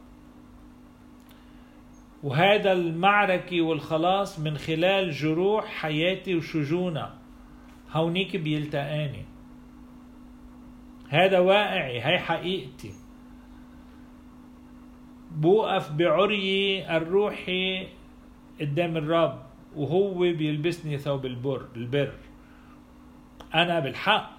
وهذا 2.25 2.72
المعركة 2.72 3.62
والخلاص 3.62 4.39
من 4.39 4.58
خلال 4.58 5.12
جروح 5.12 5.65
حياتي 5.65 6.36
وشجونة. 6.36 7.10
هونيك 7.91 8.36
بيلتقاني. 8.36 9.25
هذا 11.09 11.40
واقعي 11.40 12.00
هاي 12.00 12.20
حقيقتي. 12.20 12.92
بوقف 15.31 15.92
بعريي 15.92 16.98
الروحي 16.98 17.88
قدام 18.61 18.98
الرب 18.98 19.40
وهو 19.75 20.14
بيلبسني 20.20 20.98
ثوب 20.98 21.25
البر 21.25 21.66
البر. 21.75 22.14
أنا 23.55 23.79
بالحق. 23.79 24.31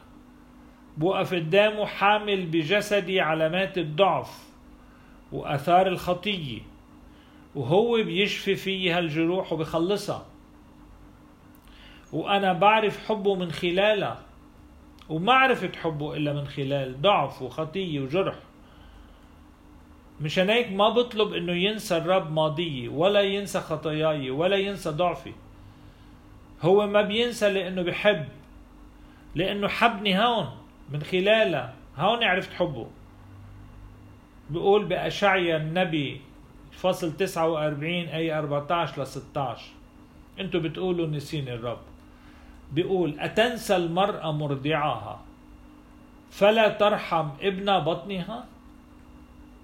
بوقف 0.97 1.35
قدامه 1.35 1.87
حامل 1.87 2.47
بجسدي 2.47 3.21
علامات 3.21 3.79
الضعف 3.79 4.49
وآثار 5.33 5.87
الخطية. 5.87 6.76
وهو 7.57 8.03
بيشفي 8.03 8.57
فيها 8.57 8.99
الجروح 8.99 9.53
وبخلصها. 9.53 10.27
وأنا 12.13 12.53
بعرف 12.53 13.07
حبه 13.09 13.35
من 13.35 13.53
خلالها 13.53 14.21
وما 15.09 15.33
عرفت 15.33 15.77
حبه 15.77 16.17
إلا 16.17 16.33
من 16.33 16.47
خلال 16.47 17.03
ضعف 17.03 17.43
وخطية 17.43 18.01
وجرح. 18.01 18.35
مشان 20.21 20.51
هيك 20.51 20.73
ما 20.73 20.89
بطلب 20.89 21.35
إنه 21.35 21.53
ينسى 21.53 21.97
الرب 21.97 22.33
ماضيي 22.33 22.89
ولا 22.89 23.21
ينسى 23.21 23.61
خطاياي 23.61 24.31
ولا 24.31 24.57
ينسى 24.57 24.91
ضعفي. 24.91 25.33
هو 26.63 26.87
ما 26.87 27.03
بينسى 27.03 27.53
لإنه 27.53 27.83
بحب 27.83 28.29
لإنه 29.35 29.69
حبني 29.69 30.19
هون 30.19 30.49
من 30.93 31.03
خلالها 31.03 31.75
هون 31.97 32.25
عرفت 32.25 32.53
حبه. 32.53 32.87
بيقول 34.51 34.85
بأشعيا 34.85 35.57
النبي 35.57 36.21
فصل 36.77 37.17
49 37.17 37.93
أي 37.93 38.39
14 38.39 39.03
ل 39.03 39.07
16 39.07 39.65
أنتوا 40.41 40.61
بتقولوا 40.61 41.07
نسيني 41.07 41.55
الرب. 41.55 41.79
بيقول 42.73 43.21
أتنسى 43.21 43.77
المرأة 43.77 44.33
مرضعاها 44.33 45.21
فلا 46.31 46.69
ترحم 46.69 47.29
ابن 47.41 47.79
بطنها؟ 47.79 48.45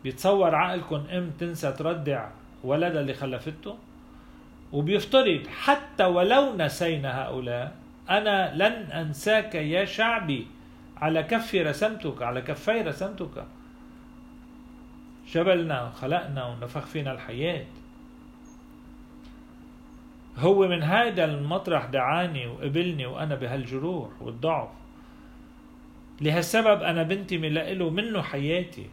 بيتصور 0.05 0.55
عقلكم 0.55 1.05
إم 1.13 1.31
تنسى 1.31 1.73
تردع 1.73 2.29
ولدها 2.65 3.01
اللي 3.01 3.15
خلفته 3.15 3.77
وبيفترض 4.73 5.47
حتى 5.47 6.05
ولو 6.05 6.57
نسينا 6.57 7.23
هؤلاء 7.23 7.77
أنا 8.11 8.55
لن 8.55 8.93
أنساك 8.93 9.55
يا 9.55 9.85
شعبي. 9.85 10.47
على 10.97 11.23
كفي 11.23 11.63
رسمتك 11.63 12.23
على 12.23 12.41
كفي 12.41 12.81
رسمتك. 12.81 13.45
جبلنا 15.33 15.89
وخلقنا 15.89 16.47
ونفخ 16.47 16.87
فينا 16.87 17.13
الحياة. 17.13 17.67
هو 20.39 20.69
من 20.69 20.83
هذا 20.83 21.25
المطرح 21.25 21.85
دعاني 21.85 22.47
وقبلني 22.47 23.07
وأنا 23.07 23.35
بهالجروح 23.35 24.23
والضعف. 24.23 24.69
لهالسبب 26.21 26.83
أنا 26.83 27.03
بنتمي 27.03 27.49
له 27.49 27.91
منه 27.91 28.23
حياتي. 28.23 28.87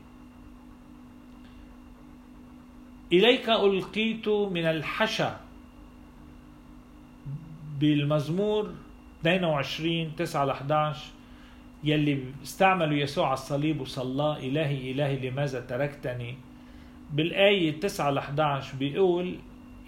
إليك 3.13 3.49
ألقيت 3.49 4.27
من 4.27 4.65
الحشا 4.65 5.39
بالمزمور 7.79 8.73
22 9.21 10.15
9 10.15 10.45
ل 10.45 10.49
11 10.49 11.18
يلي 11.83 12.23
استعملوا 12.43 12.97
يسوع 12.97 13.25
على 13.25 13.33
الصليب 13.33 13.81
وصلاه 13.81 14.37
إلهي 14.37 14.91
إلهي 14.91 15.29
لماذا 15.29 15.59
تركتني؟ 15.59 16.35
بالآية 17.13 17.79
9 17.79 18.11
ل 18.11 18.17
11 18.17 18.77
بيقول 18.77 19.35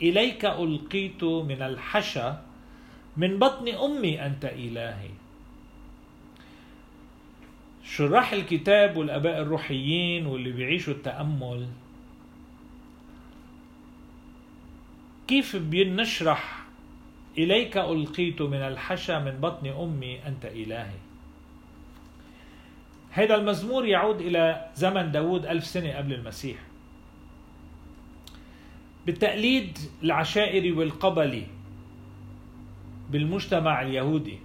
إليك 0.02 0.46
ألقيت 0.46 1.24
من 1.24 1.62
الحشا 1.62 2.42
من 3.18 3.40
بطن 3.40 3.68
أمي 3.68 4.26
أنت 4.26 4.46
إلهي. 4.46 5.10
شراح 7.84 8.34
الكتاب 8.34 8.98
والآباء 8.98 9.42
الروحيين 9.42 10.26
واللي 10.26 10.52
بيعيشوا 10.52 10.94
التأمل 10.94 11.68
كيف 15.28 15.56
بنشرح 15.56 16.64
إليك 17.38 17.78
ألقيت 17.78 18.42
من 18.42 18.58
الحشا 18.58 19.20
من 19.20 19.32
بطن 19.32 19.68
أمي 19.68 20.28
أنت 20.28 20.46
إلهي؟ 20.46 21.11
هذا 23.12 23.36
المزمور 23.36 23.86
يعود 23.86 24.22
إلى 24.22 24.70
زمن 24.76 25.12
داود 25.12 25.46
ألف 25.46 25.66
سنة 25.66 25.92
قبل 25.98 26.14
المسيح. 26.14 26.58
بالتقليد 29.06 29.78
العشائري 30.04 30.72
والقبلي 30.72 31.44
بالمجتمع 33.10 33.82
اليهودي. 33.82 34.38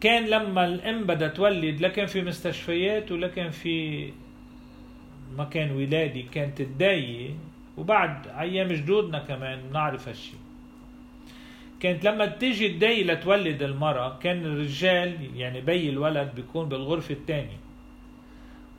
كان 0.00 0.24
لما 0.26 0.64
الأم 0.64 1.04
بدها 1.04 1.28
تولد 1.28 1.80
لكن 1.80 2.06
في 2.06 2.22
مستشفيات 2.22 3.12
ولكن 3.12 3.50
في 3.50 4.10
مكان 5.38 5.70
ولادي 5.70 6.22
كانت 6.22 6.62
تدايي 6.62 7.34
وبعد 7.76 8.26
أيام 8.28 8.68
جدودنا 8.68 9.18
كمان 9.18 9.72
نعرف 9.72 10.08
هالشي. 10.08 10.39
كانت 11.80 12.04
لما 12.04 12.26
تيجي 12.26 12.66
الداي 12.66 13.04
لتولد 13.04 13.62
المرأة 13.62 14.18
كان 14.18 14.44
الرجال 14.44 15.36
يعني 15.36 15.60
بي 15.60 15.88
الولد 15.88 16.34
بيكون 16.34 16.68
بالغرفة 16.68 17.14
الثانية 17.14 17.58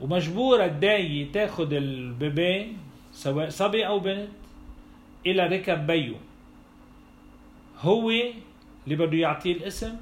ومجبورة 0.00 0.64
الداي 0.64 1.24
تاخد 1.24 1.72
ال 1.72 1.92
baby 1.92 2.72
سواء 3.12 3.48
صبي 3.48 3.86
أو 3.86 3.98
بنت 3.98 4.28
إلى 5.26 5.46
ركب 5.46 5.86
بيو. 5.86 6.14
هو 7.80 8.10
اللي 8.10 8.96
بده 8.96 9.16
يعطيه 9.18 9.52
الاسم 9.52 9.96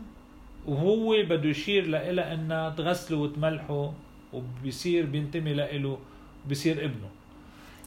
وهو 0.66 1.22
بده 1.22 1.48
يشير 1.48 1.86
لها 1.86 2.34
إنها 2.34 2.70
تغسله 2.70 3.18
وتملحه 3.18 3.92
وبيصير 4.32 5.06
بينتمي 5.06 5.54
له 5.54 5.98
بيصير 6.48 6.84
ابنه. 6.84 7.08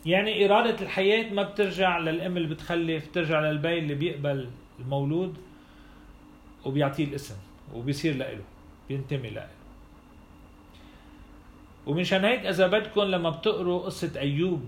يعني 0.06 0.46
إرادة 0.46 0.82
الحياة 0.82 1.34
ما 1.34 1.44
بترجع 1.44 1.98
للأم 1.98 2.38
اللي 2.38 2.48
بتخلف 2.48 3.10
بترجع 3.10 3.40
للبي 3.40 3.80
اللي 3.80 3.96
بيقبل. 3.96 4.50
المولود 4.80 5.38
وبيعطيه 6.66 7.04
الاسم 7.06 7.36
وبيصير 7.74 8.16
له 8.16 8.40
بينتمي 8.90 9.30
له 9.30 9.48
ومشان 11.88 12.26
هيك 12.26 12.46
إذا 12.46 12.68
بدكم 12.68 13.02
لما 13.02 13.30
بتقروا 13.30 13.80
قصة 13.86 14.20
أيوب 14.20 14.64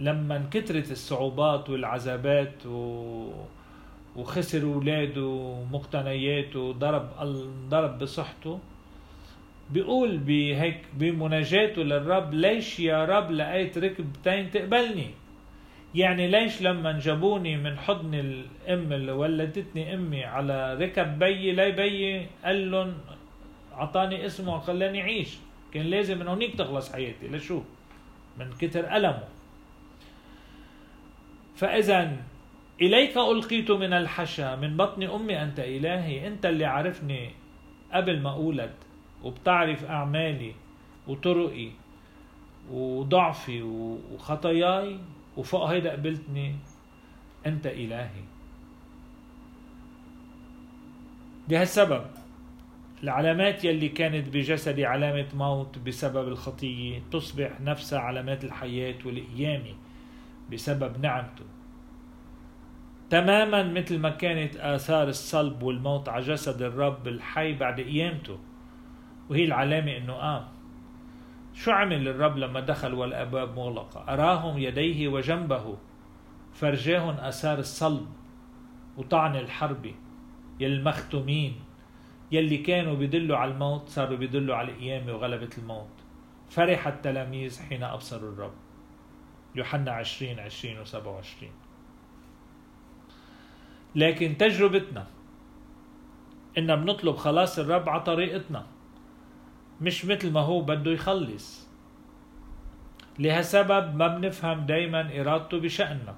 لما 0.00 0.36
انكترت 0.36 0.90
الصعوبات 0.90 1.70
والعذابات 1.70 2.66
و... 2.66 3.30
وخسر 4.16 4.62
اولاده 4.62 5.24
ومقتنياته 5.24 6.60
وضرب 6.60 7.08
ضرب 7.68 7.98
بصحته 7.98 8.58
بيقول 9.70 10.18
بهيك 10.18 10.80
بمناجاته 10.94 11.82
للرب 11.82 12.34
ليش 12.34 12.80
يا 12.80 13.04
رب 13.04 13.30
لقيت 13.30 13.78
ركبتين 13.78 14.50
تقبلني؟ 14.50 15.10
يعني 15.94 16.28
ليش 16.28 16.62
لما 16.62 16.98
جابوني 16.98 17.56
من 17.56 17.78
حضن 17.78 18.14
الأم 18.14 18.92
اللي 18.92 19.12
ولدتني 19.12 19.94
أمي 19.94 20.24
على 20.24 20.74
ركب 20.74 21.18
بيي 21.18 21.72
بيي 21.72 22.26
قال 22.44 22.70
لهم 22.70 22.94
أعطاني 23.72 24.26
اسمه 24.26 24.56
وخلاني 24.56 25.00
أعيش. 25.02 25.38
كان 25.72 25.86
لازم 25.86 26.18
من 26.18 26.28
هونيك 26.28 26.56
تخلص 26.56 26.92
حياتي. 26.92 27.28
لشو؟ 27.28 27.62
من 28.38 28.50
كتر 28.60 28.96
ألمه. 28.96 29.28
فإذا 31.56 32.16
إليك 32.80 33.16
ألقيت 33.16 33.70
من 33.70 33.92
الحشا 33.92 34.56
من 34.56 34.76
بطن 34.76 35.02
أمي 35.02 35.42
أنت 35.42 35.60
إلهي 35.60 36.26
أنت 36.26 36.46
اللي 36.46 36.64
عرفني 36.64 37.30
قبل 37.92 38.20
ما 38.20 38.32
أولد 38.32 38.72
وبتعرف 39.22 39.84
أعمالي 39.84 40.54
وطرقي 41.08 41.70
وضعفي 42.70 43.62
وخطاياي. 43.62 44.98
وفوق 45.40 45.64
هيدا 45.64 45.92
قبلتني 45.92 46.56
أنت 47.46 47.66
إلهي. 47.66 48.22
بهالسبب 51.48 52.04
العلامات 53.02 53.64
يلي 53.64 53.88
كانت 53.88 54.28
بجسدي 54.28 54.86
علامة 54.86 55.26
موت 55.34 55.78
بسبب 55.78 56.28
الخطية 56.28 57.02
تصبح 57.12 57.60
نفسها 57.60 57.98
علامات 57.98 58.44
الحياة 58.44 58.98
والقيامة 59.04 59.74
بسبب 60.52 61.00
نعمته. 61.00 61.44
تماما 63.10 63.62
مثل 63.62 63.98
ما 63.98 64.10
كانت 64.10 64.56
آثار 64.56 65.08
الصلب 65.08 65.62
والموت 65.62 66.08
على 66.08 66.24
جسد 66.24 66.62
الرب 66.62 67.08
الحي 67.08 67.52
بعد 67.52 67.80
قيامته 67.80 68.38
وهي 69.30 69.44
العلامة 69.44 69.96
أنه 69.96 70.12
قام 70.12 70.44
شو 71.54 71.70
عمل 71.70 72.08
الرب 72.08 72.36
لما 72.36 72.60
دخل 72.60 72.94
والأبواب 72.94 73.56
مغلقة؟ 73.56 74.12
أراهم 74.12 74.58
يديه 74.58 75.08
وجنبه 75.08 75.76
فرجاهم 76.54 77.14
آثار 77.14 77.58
الصلب 77.58 78.06
وطعن 78.96 79.36
الحرب 79.36 79.94
يلمختمين 80.60 81.54
يلي 82.32 82.56
كانوا 82.56 82.94
بيدلوا 82.94 83.36
على 83.36 83.50
الموت 83.50 83.88
صاروا 83.88 84.16
بيدلوا 84.16 84.56
على 84.56 84.72
القيامة 84.72 85.12
وغلبة 85.12 85.50
الموت. 85.58 85.90
فرح 86.50 86.86
التلاميذ 86.86 87.62
حين 87.62 87.82
أبصروا 87.82 88.32
الرب. 88.32 88.54
يوحنا 89.54 89.92
20 89.92 90.38
20 90.40 90.78
و 90.80 90.84
27 90.84 91.52
لكن 93.94 94.36
تجربتنا 94.36 95.06
إن 96.58 96.76
بنطلب 96.76 97.16
خلاص 97.16 97.58
الرب 97.58 97.88
على 97.88 98.00
طريقتنا. 98.00 98.66
مش 99.80 100.04
مثل 100.04 100.32
ما 100.32 100.40
هو 100.40 100.60
بده 100.60 100.90
يخلص. 100.90 101.68
لهالسبب 103.18 103.96
ما 103.96 104.08
بنفهم 104.08 104.66
دايما 104.66 105.20
إرادته 105.20 105.60
بشأننا 105.60 106.14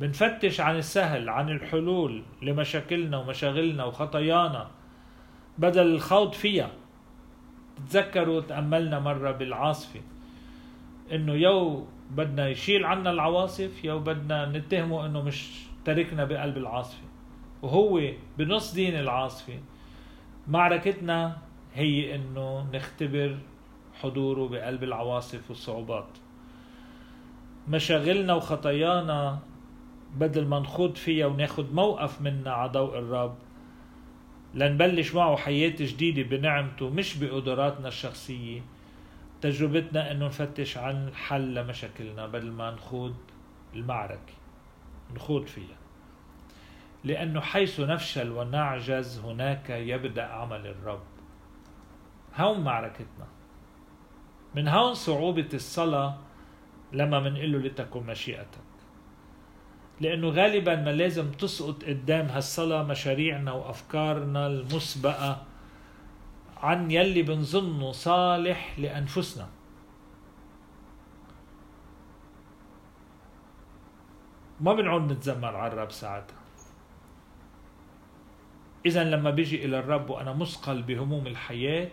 بنفتش 0.00 0.60
عن 0.60 0.76
السهل 0.76 1.28
عن 1.28 1.48
الحلول 1.48 2.22
لمشاكلنا 2.42 3.18
ومشاغلنا 3.18 3.84
وخطايانا 3.84 4.70
بدل 5.58 5.86
الخوض 5.86 6.32
فيها. 6.32 6.70
تذكروا 7.90 8.40
تأملنا 8.40 9.00
مرة 9.00 9.30
بالعاصفة 9.30 10.00
إنه 11.12 11.32
يو 11.32 11.86
بدنا 12.10 12.48
يشيل 12.48 12.84
عنا 12.84 13.10
العواصف 13.10 13.84
يو 13.84 13.98
بدنا 13.98 14.46
نتهمه 14.46 15.06
إنه 15.06 15.22
مش 15.22 15.48
تركنا 15.84 16.24
بقلب 16.24 16.56
العاصفة. 16.56 17.04
وهو 17.62 18.00
بنص 18.38 18.74
دين 18.74 18.94
العاصفة 18.98 19.60
معركتنا 20.48 21.36
هي 21.74 22.14
إنه 22.14 22.70
نختبر 22.72 23.38
حضوره 23.94 24.48
بقلب 24.48 24.84
العواصف 24.84 25.50
والصعوبات. 25.50 26.08
مشاغلنا 27.68 28.34
وخطايانا 28.34 29.38
بدل 30.16 30.46
ما 30.46 30.58
نخوض 30.58 30.94
فيها 30.94 31.26
وناخد 31.26 31.74
موقف 31.74 32.20
منا 32.20 32.52
على 32.52 32.70
ضوء 32.70 32.98
الرب 32.98 33.34
لنبلش 34.54 35.14
معه 35.14 35.36
حياة 35.36 35.74
جديدة 35.78 36.22
بنعمته 36.22 36.90
مش 36.90 37.16
بقدراتنا 37.16 37.88
الشخصية. 37.88 38.60
تجربتنا 39.40 40.12
إنه 40.12 40.26
نفتش 40.26 40.78
عن 40.78 41.14
حل 41.14 41.54
لمشاكلنا 41.54 42.26
بدل 42.26 42.50
ما 42.50 42.70
نخوض 42.70 43.14
المعركة 43.74 44.32
نخوض 45.14 45.46
فيها. 45.46 45.76
لأنه 47.04 47.40
حيث 47.40 47.80
نفشل 47.80 48.32
ونعجز 48.32 49.18
هناك 49.18 49.70
يبدأ 49.70 50.24
عمل 50.24 50.66
الرب. 50.66 51.02
هون 52.36 52.60
معركتنا. 52.60 53.26
من 54.54 54.68
هون 54.68 54.94
صعوبة 54.94 55.48
الصلاة 55.54 56.18
لما 56.92 57.20
منقله 57.20 57.58
لتكن 57.58 58.06
مشيئتك. 58.06 58.70
لأنه 60.00 60.28
غالبا 60.28 60.76
ما 60.76 60.90
لازم 60.90 61.30
تسقط 61.32 61.84
قدام 61.84 62.26
هالصلاة 62.26 62.82
مشاريعنا 62.82 63.52
وأفكارنا 63.52 64.46
المسبقة 64.46 65.42
عن 66.56 66.90
يلي 66.90 67.22
بنظنه 67.22 67.92
صالح 67.92 68.78
لأنفسنا. 68.78 69.48
ما 74.60 74.72
بنعود 74.74 75.12
نتذمر 75.12 75.56
على 75.56 75.72
الرب 75.72 75.90
ساعتها. 75.90 76.36
إذا 78.86 79.04
لما 79.04 79.30
بيجي 79.30 79.64
إلى 79.64 79.78
الرب 79.78 80.10
وأنا 80.10 80.32
مثقل 80.32 80.82
بهموم 80.82 81.26
الحياة 81.26 81.90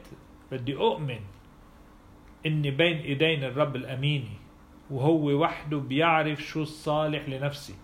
بدي 0.51 0.75
أؤمن 0.75 1.19
إني 2.45 2.71
بين 2.71 2.97
إيدين 2.97 3.43
الرب 3.43 3.75
الأميني 3.75 4.37
وهو 4.89 5.41
وحده 5.41 5.77
بيعرف 5.77 6.39
شو 6.39 6.61
الصالح 6.61 7.29
لنفسي. 7.29 7.75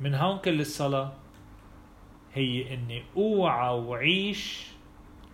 من 0.00 0.14
هون 0.14 0.38
كل 0.38 0.60
الصلاة 0.60 1.12
هي 2.34 2.74
إني 2.74 3.04
أوعى 3.16 3.74
وعيش 3.74 4.66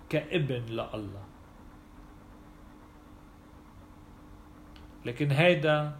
كابن 0.08 0.62
لله. 0.68 1.24
لكن 5.04 5.30
هيدا 5.30 5.96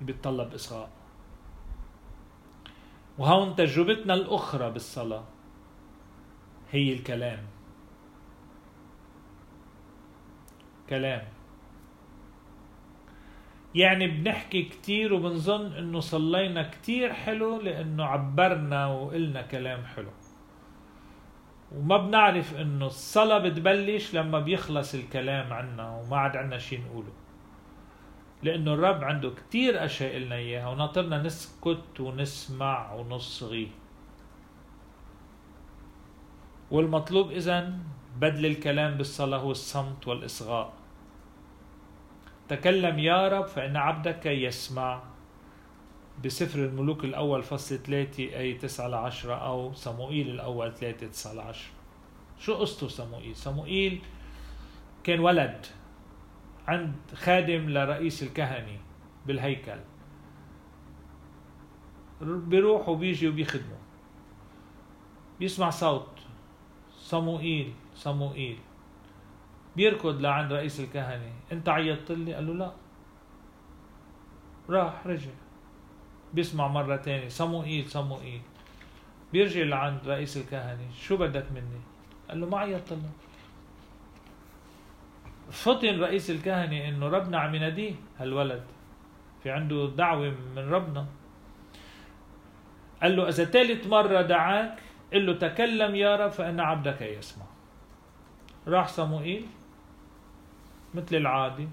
بيتطلب 0.00 0.54
إصغاء 0.54 0.90
وهون 3.18 3.56
تجربتنا 3.56 4.14
الأخرى 4.14 4.70
بالصلاة 4.70 5.24
هي 6.70 6.92
الكلام. 6.92 7.51
كلام. 10.92 11.24
يعني 13.74 14.06
بنحكي 14.06 14.62
كتير 14.62 15.14
وبنظن 15.14 15.72
إنه 15.72 16.00
صلينا 16.00 16.62
كتير 16.68 17.12
حلو 17.12 17.60
لإنه 17.60 18.04
عبرنا 18.04 18.86
وقلنا 18.86 19.42
كلام 19.42 19.84
حلو. 19.84 20.12
وما 21.72 21.96
بنعرف 21.96 22.54
إنه 22.60 22.86
الصلاة 22.86 23.38
بتبلش 23.38 24.14
لما 24.14 24.38
بيخلص 24.40 24.94
الكلام 24.94 25.52
عنا 25.52 25.96
وما 25.96 26.16
عاد 26.16 26.36
عنا 26.36 26.58
شي 26.58 26.76
نقوله. 26.76 27.12
لإنه 28.42 28.74
الرب 28.74 29.04
عنده 29.04 29.30
كتير 29.30 29.84
أشياء 29.84 30.16
لنا 30.18 30.36
إياها 30.36 30.68
وناطرنا 30.68 31.22
نسكت 31.22 32.00
ونسمع 32.00 32.92
ونصغي. 32.92 33.68
والمطلوب 36.70 37.30
اذا 37.30 37.72
بدل 38.20 38.46
الكلام 38.46 38.94
بالصلاة 38.94 39.38
هو 39.38 39.50
الصمت 39.50 40.08
والإصغاء. 40.08 40.81
تكلم 42.52 42.98
يا 42.98 43.28
رب 43.28 43.46
فإن 43.46 43.76
عبدك 43.76 44.26
يسمع. 44.26 45.02
بسفر 46.24 46.58
الملوك 46.58 47.04
الأول 47.04 47.42
فصل 47.42 47.78
3 47.78 48.38
أي 48.38 48.54
9 48.54 48.88
ل 48.88 48.94
10 48.94 49.34
أو 49.34 49.72
صموئيل 49.72 50.30
الأول 50.30 50.74
3 50.74 51.06
9 51.06 51.32
ل 51.32 51.40
10 51.40 51.72
شو 52.38 52.54
قصته 52.54 52.88
صموئيل؟ 52.88 53.36
صموئيل 53.36 54.02
كان 55.04 55.20
ولد 55.20 55.66
عند 56.68 56.94
خادم 57.14 57.70
لرئيس 57.70 58.22
الكهنة 58.22 58.78
بالهيكل. 59.26 59.78
بيروح 62.20 62.88
وبيجي 62.88 63.28
وبيخدمه. 63.28 63.78
بيسمع 65.40 65.70
صوت. 65.70 66.18
صموئيل 66.98 67.72
صموئيل. 67.94 68.58
بيركض 69.76 70.20
لعند 70.20 70.52
رئيس 70.52 70.80
الكهنة. 70.80 71.32
أنت 71.52 71.68
عيطت 71.68 72.10
لي؟ 72.10 72.34
قال 72.34 72.46
له 72.46 72.54
لا. 72.54 72.72
راح 74.70 75.06
رجع. 75.06 75.30
بيسمع 76.34 76.68
مرة 76.68 76.96
تانية. 76.96 77.28
صموئيل 77.28 77.88
صموئيل 77.90 78.40
بيرجع 79.32 79.62
لعند 79.62 80.00
رئيس 80.06 80.36
الكهنة. 80.36 80.90
شو 81.00 81.16
بدك 81.16 81.46
مني؟ 81.52 81.80
قال 82.28 82.40
له 82.40 82.46
ما 82.46 82.58
عيطت 82.58 82.92
له 82.92 83.10
فطن 85.50 86.00
رئيس 86.00 86.30
الكهنة 86.30 86.88
إنه 86.88 87.08
ربنا 87.08 87.38
عم 87.38 87.54
يناديه. 87.54 87.94
هالولد 88.18 88.64
في 89.42 89.50
عنده 89.50 89.90
دعوة 89.96 90.34
من 90.56 90.70
ربنا. 90.72 91.06
قال 93.02 93.16
له 93.16 93.28
إذا 93.28 93.44
ثالث 93.44 93.86
مرة 93.86 94.22
دعاك 94.22 94.78
قل 95.12 95.26
له 95.26 95.34
تكلم 95.34 95.94
يا 95.94 96.16
رب 96.16 96.30
فإن 96.30 96.60
عبدك 96.60 97.02
يسمع. 97.02 97.46
راح 98.68 98.88
صموئيل 98.88 99.46
مثل 100.94 101.16
العادي. 101.16 101.68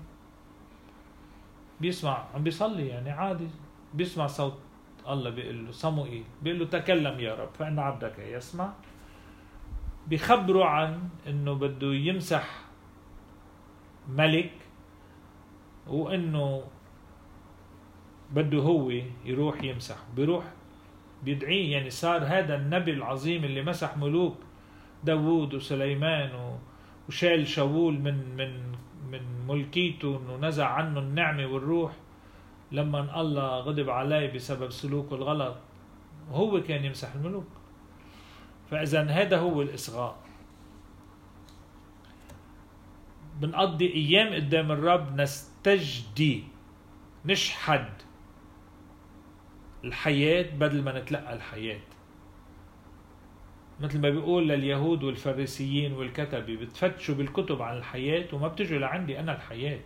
بيسمع 1.81 2.25
عم 2.35 2.43
بيصلي 2.43 2.87
يعني 2.87 3.09
عادي. 3.11 3.47
بيسمع 3.93 4.27
صوت 4.27 4.59
الله 5.09 5.29
بيقول 5.29 5.65
له 5.65 5.71
صموئيل 5.71 6.23
بيقول 6.41 6.59
له 6.59 6.65
تكلم 6.65 7.19
يا 7.19 7.35
رب 7.35 7.49
فإن 7.53 7.79
عبدك 7.79 8.19
يسمع. 8.19 8.73
بيخبروا 10.07 10.65
عن 10.65 11.09
إنه 11.27 11.53
بده 11.53 11.93
يمسح 11.93 12.61
ملك 14.07 14.51
وإنه 15.87 16.63
بده 18.31 18.57
هو 18.57 18.91
يروح 19.25 19.63
يمسح 19.63 19.97
بيروح 20.15 20.43
بيدعيه 21.23 21.71
يعني 21.71 21.89
صار 21.89 22.23
هذا 22.23 22.55
النبي 22.55 22.91
العظيم 22.91 23.43
اللي 23.43 23.61
مسح 23.61 23.97
ملوك 23.97 24.37
داوود 25.03 25.53
وسليمان 25.53 26.57
وشال 27.07 27.47
شاول 27.47 27.93
من 27.99 28.35
من 28.37 28.75
من 29.11 29.47
ملكيته 29.47 30.17
إنه 30.17 30.47
نزع 30.47 30.67
عنه 30.67 30.99
النعمة 30.99 31.45
والروح 31.45 31.91
لما 32.71 33.21
الله 33.21 33.59
غضب 33.59 33.89
عليه 33.89 34.33
بسبب 34.33 34.69
سلوكه 34.71 35.15
الغلط. 35.15 35.55
هو 36.31 36.61
كان 36.61 36.85
يمسح 36.85 37.13
الملوك. 37.15 37.47
فإذا 38.71 39.03
هذا 39.03 39.39
هو 39.39 39.61
الإصغاء. 39.61 40.17
بنقضي 43.39 43.93
أيام 43.93 44.33
قدام 44.33 44.71
الرب 44.71 45.15
نستجدي 45.21 46.43
نشحد 47.25 47.89
الحياة 49.83 50.55
بدل 50.55 50.83
ما 50.83 50.99
نتلقى 50.99 51.33
الحياة. 51.33 51.79
مثل 53.81 54.01
ما 54.01 54.09
بيقول 54.09 54.49
لليهود 54.49 55.03
والفريسيين 55.03 55.93
والكتبة 55.93 56.55
بتفتشوا 56.55 57.15
بالكتب 57.15 57.61
عن 57.61 57.77
الحياة 57.77 58.25
وما 58.33 58.47
بتجوا 58.47 58.79
لعندي 58.79 59.19
أنا 59.19 59.35
الحياة. 59.35 59.79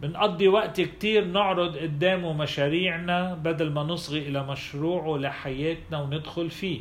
بنقضي 0.00 0.48
وقت 0.48 0.80
كتير 0.80 1.24
نعرض 1.24 1.76
قدامه 1.76 2.32
مشاريعنا 2.32 3.34
بدل 3.34 3.72
ما 3.72 3.82
نصغي 3.82 4.28
إلى 4.28 4.46
مشروعه 4.46 5.18
لحياتنا 5.18 6.00
وندخل 6.02 6.50
فيه. 6.50 6.80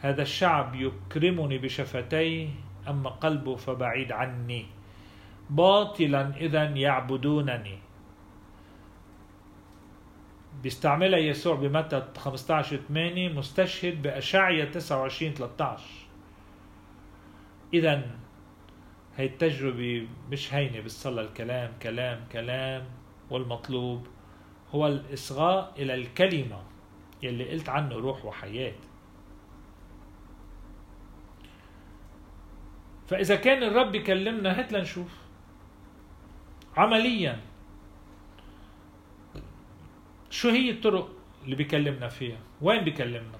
هذا 0.00 0.22
الشعب 0.22 0.74
يكرمني 0.74 1.58
بشفتيه 1.58 2.48
أما 2.88 3.10
قلبه 3.10 3.56
فبعيد 3.56 4.12
عني. 4.12 4.66
باطلا 5.50 6.36
إذا 6.36 6.64
يعبدونني. 6.64 7.78
بيستعملها 10.62 11.18
يسوع 11.18 11.54
بمتى 11.54 12.08
15 12.16 12.76
8 12.88 13.28
مستشهد 13.28 14.02
بأشعية 14.02 14.64
29 14.64 15.34
13 15.34 15.84
إذا 17.74 18.10
هي 19.16 19.26
التجربة 19.26 20.08
مش 20.30 20.54
هينة 20.54 20.80
بالصلاة 20.80 21.22
الكلام 21.22 21.72
كلام 21.82 22.24
كلام 22.32 22.84
والمطلوب 23.30 24.06
هو 24.70 24.86
الإصغاء 24.86 25.74
إلى 25.78 25.94
الكلمة 25.94 26.62
يلي 27.22 27.50
قلت 27.50 27.68
عنه 27.68 27.94
روح 27.94 28.24
وحياة. 28.24 28.74
فإذا 33.06 33.36
كان 33.36 33.62
الرب 33.62 33.94
يكلمنا 33.94 34.60
هات 34.60 34.72
لنشوف. 34.72 35.18
عمليا. 36.76 37.40
شو 40.30 40.48
هي 40.48 40.70
الطرق 40.70 41.10
اللي 41.44 41.56
بيكلمنا 41.56 42.08
فيها؟ 42.08 42.38
وين 42.62 42.84
بيكلمنا؟ 42.84 43.38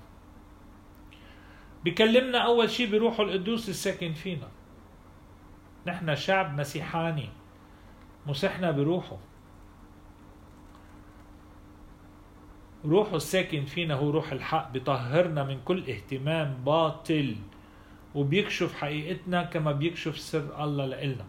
بيكلمنا 1.84 2.38
أول 2.38 2.70
شيء 2.70 2.90
بروحه 2.90 3.22
القدوس 3.22 3.68
الساكن 3.68 4.12
فينا. 4.12 4.48
نحن 5.86 6.16
شعب 6.16 6.58
مسيحاني. 6.58 7.28
مسحنا 8.26 8.70
بروحه 8.70 9.18
روحه 12.84 13.16
الساكن 13.16 13.64
فينا 13.64 13.94
هو 13.94 14.10
روح 14.10 14.32
الحق 14.32 14.70
بيطهرنا 14.70 15.44
من 15.44 15.60
كل 15.64 15.90
اهتمام 15.90 16.54
باطل 16.64 17.36
وبيكشف 18.14 18.74
حقيقتنا 18.74 19.42
كما 19.42 19.72
بيكشف 19.72 20.18
سر 20.18 20.64
الله 20.64 20.86
لإلنا. 20.86 21.24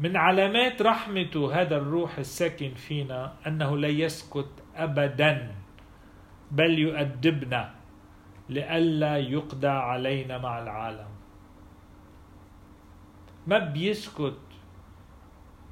من 0.00 0.16
علامات 0.16 0.82
رحمته 0.82 1.60
هذا 1.60 1.76
الروح 1.76 2.18
الساكن 2.18 2.74
فينا 2.74 3.32
أنه 3.46 3.76
لا 3.76 3.88
يسكت 3.88 4.48
ابدا 4.76 5.54
بل 6.50 6.78
يؤدبنا 6.78 7.74
لئلا 8.48 9.16
يقضى 9.18 9.68
علينا 9.68 10.38
مع 10.38 10.58
العالم. 10.62 11.08
ما 13.46 13.58
بيسكت 13.58 14.40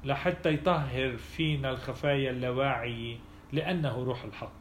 لحتى 0.05 0.53
يطهر 0.53 1.17
فينا 1.17 1.69
الخفايا 1.69 2.31
اللاواعية 2.31 3.17
لأنه 3.53 4.03
روح 4.03 4.23
الحق. 4.23 4.59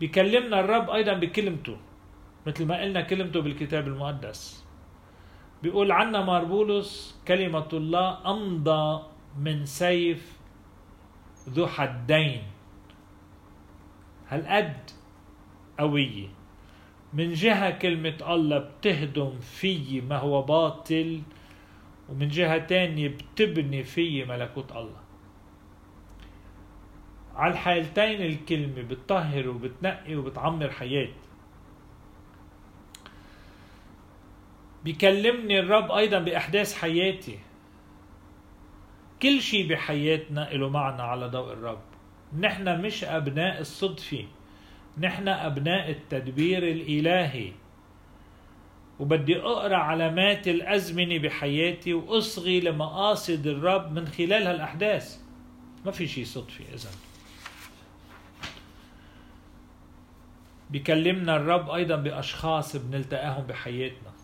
بيكلمنا 0.00 0.60
الرب 0.60 0.90
أيضا 0.90 1.12
بكلمته 1.12 1.76
مثل 2.46 2.66
ما 2.66 2.80
قلنا 2.80 3.00
كلمته 3.00 3.40
بالكتاب 3.40 3.88
المقدس. 3.88 4.65
بيقول 5.62 5.92
عنا 5.92 6.24
ماربولوس 6.24 7.16
كلمة 7.28 7.68
الله 7.72 8.30
أمضى 8.30 9.02
من 9.38 9.66
سيف 9.66 10.38
ذو 11.48 11.66
حدين. 11.66 12.42
هالقد 14.28 14.90
قوية. 15.78 16.28
من 17.12 17.32
جهة 17.32 17.70
كلمة 17.70 18.18
الله 18.28 18.58
بتهدم 18.58 19.38
في 19.40 20.00
ما 20.00 20.18
هو 20.18 20.42
باطل 20.42 21.22
ومن 22.08 22.28
جهة 22.28 22.58
تانية 22.58 23.08
بتبني 23.08 23.84
في 23.84 24.24
ملكوت 24.24 24.72
الله. 24.72 25.00
على 27.36 27.52
الحالتين 27.52 28.22
الكلمة 28.22 28.82
بتطهر 28.82 29.48
وبتنقي 29.48 30.16
وبتعمر 30.16 30.70
حياتي. 30.70 31.25
بيكلمني 34.86 35.60
الرب 35.60 35.90
أيضا 35.90 36.18
بأحداث 36.18 36.74
حياتي. 36.74 37.38
كل 39.22 39.40
شيء 39.40 39.68
بحياتنا 39.68 40.50
له 40.52 40.68
معنى 40.68 41.02
على 41.02 41.26
ضوء 41.26 41.52
الرب. 41.52 41.82
نحن 42.38 42.80
مش 42.80 43.04
أبناء 43.04 43.60
الصدفة. 43.60 44.24
نحن 44.98 45.28
أبناء 45.28 45.90
التدبير 45.90 46.62
الإلهي. 46.62 47.52
وبدي 49.00 49.40
أقرأ 49.40 49.76
علامات 49.76 50.48
الأزمنة 50.48 51.18
بحياتي 51.18 51.94
وأصغي 51.94 52.60
لمقاصد 52.60 53.46
الرب 53.46 53.92
من 53.92 54.08
خلال 54.08 54.46
هالأحداث. 54.46 55.18
ما 55.86 55.92
في 55.92 56.06
شيء 56.06 56.24
صدفة 56.24 56.64
إذا. 56.74 56.90
بيكلمنا 60.70 61.36
الرب 61.36 61.70
أيضا 61.70 61.96
بأشخاص 61.96 62.76
بنلتقاهم 62.76 63.46
بحياتنا. 63.46 64.15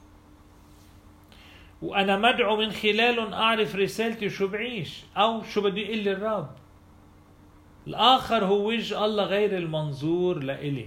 وأنا 1.82 2.16
مدعو 2.16 2.56
من 2.56 2.70
خلالهم 2.70 3.32
أعرف 3.32 3.76
رسالتي 3.76 4.30
شو 4.30 4.48
بعيش 4.48 5.04
أو 5.16 5.42
شو 5.42 5.60
بده 5.60 5.80
يقول 5.80 5.98
لي 5.98 6.12
الرب 6.12 6.50
الآخر 7.86 8.44
هو 8.44 8.68
وجه 8.68 9.04
الله 9.04 9.24
غير 9.24 9.58
المنظور 9.58 10.38
لإلي 10.38 10.86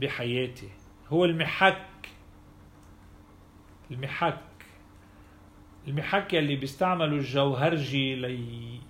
بحياتي. 0.00 0.68
هو 1.08 1.24
المحك. 1.24 2.08
المحك. 3.90 4.40
المحك 5.88 6.32
يلي 6.32 6.56
بيستعملوا 6.56 7.18
الجوهرجي 7.18 8.14
لي 8.14 8.80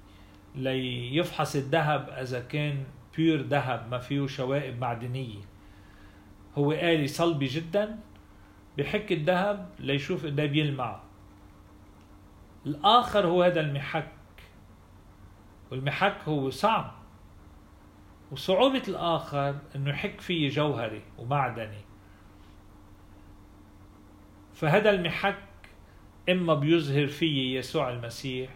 ليفحص 0.55 1.57
الذهب 1.57 2.09
إذا 2.09 2.40
كان 2.40 2.85
بيور 3.16 3.40
ذهب 3.40 3.88
ما 3.90 3.98
فيه 3.98 4.27
شوائب 4.27 4.81
معدنية. 4.81 5.40
هو 6.59 6.72
آلي 6.72 7.07
صلبي 7.07 7.46
جدا. 7.46 7.98
بحك 8.78 9.12
الذهب 9.12 9.70
ليشوف 9.78 10.26
قد 10.26 10.40
بيلمع. 10.40 11.00
الآخر 12.66 13.26
هو 13.26 13.42
هذا 13.42 13.60
المحك. 13.60 14.12
والمحك 15.70 16.16
هو 16.28 16.50
صعب. 16.50 16.94
وصعوبة 18.30 18.82
الآخر 18.88 19.58
أنه 19.76 19.90
يحك 19.90 20.20
فيه 20.20 20.48
جوهري 20.48 21.02
ومعدني. 21.18 21.84
فهذا 24.54 24.90
المحك 24.90 25.42
إما 26.28 26.54
بيظهر 26.54 27.06
فيه 27.06 27.58
يسوع 27.58 27.90
المسيح 27.90 28.50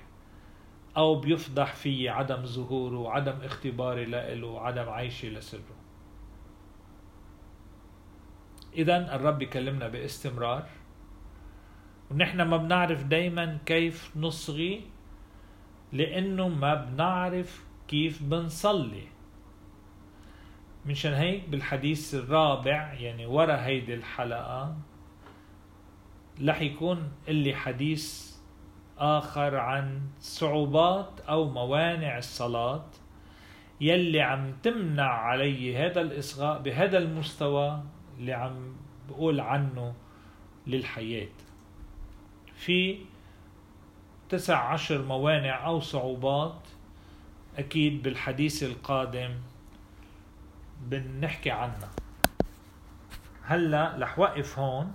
أو 0.96 1.14
بيفضح 1.14 1.74
فيه 1.74 2.10
عدم 2.10 2.44
ظهوره 2.46 2.98
وعدم 2.98 3.40
اختباري 3.42 4.04
له 4.04 4.46
وعدم 4.46 4.88
عيشي 4.88 5.30
لسره. 5.30 5.77
إذا 8.78 9.14
الرب 9.16 9.42
يكلمنا 9.42 9.88
باستمرار. 9.88 10.66
ونحن 12.10 12.42
ما 12.42 12.56
بنعرف 12.56 13.02
دايما 13.02 13.58
كيف 13.66 14.16
نصغي 14.16 14.82
لأنه 15.92 16.48
ما 16.48 16.74
بنعرف 16.74 17.64
كيف 17.88 18.22
بنصلي. 18.22 19.08
منشان 20.86 21.12
هيك 21.12 21.48
بالحديث 21.48 22.14
الرابع 22.14 22.92
يعني 22.92 23.26
ورا 23.26 23.56
هيدي 23.56 23.94
الحلقة 23.94 24.76
رح 26.44 26.60
يكون 26.60 27.12
اللي 27.28 27.54
حديث 27.54 28.34
آخر 28.98 29.56
عن 29.56 30.00
صعوبات 30.20 31.20
أو 31.28 31.50
موانع 31.50 32.18
الصلاة 32.18 32.84
يلي 33.80 34.20
عم 34.20 34.52
تمنع 34.62 35.10
علي 35.10 35.76
هذا 35.76 36.00
الإصغاء 36.00 36.62
بهذا 36.62 36.98
المستوى. 36.98 37.82
اللي 38.18 38.32
عم 38.32 38.72
بقول 39.08 39.40
عنه 39.40 39.94
للحياة. 40.66 41.28
في 42.54 42.98
تسع 44.28 44.58
عشر 44.72 45.02
موانع 45.02 45.66
أو 45.66 45.80
صعوبات 45.80 46.60
أكيد 47.58 48.02
بالحديث 48.02 48.62
القادم 48.62 49.34
بنحكي 50.80 51.50
عنها. 51.50 51.90
هلأ 53.42 53.96
رح 53.98 54.18
وقف 54.18 54.58
هون 54.58 54.92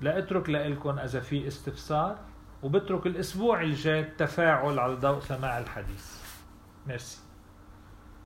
لاترك 0.00 0.50
لكم 0.50 0.98
إذا 0.98 1.20
في 1.20 1.46
استفسار 1.46 2.18
وبترك 2.62 3.06
الأسبوع 3.06 3.62
الجاي 3.62 4.00
التفاعل 4.00 4.78
على 4.78 4.94
ضوء 4.94 5.20
سماع 5.20 5.58
الحديث. 5.58 6.22
ميرسي. 6.86 7.25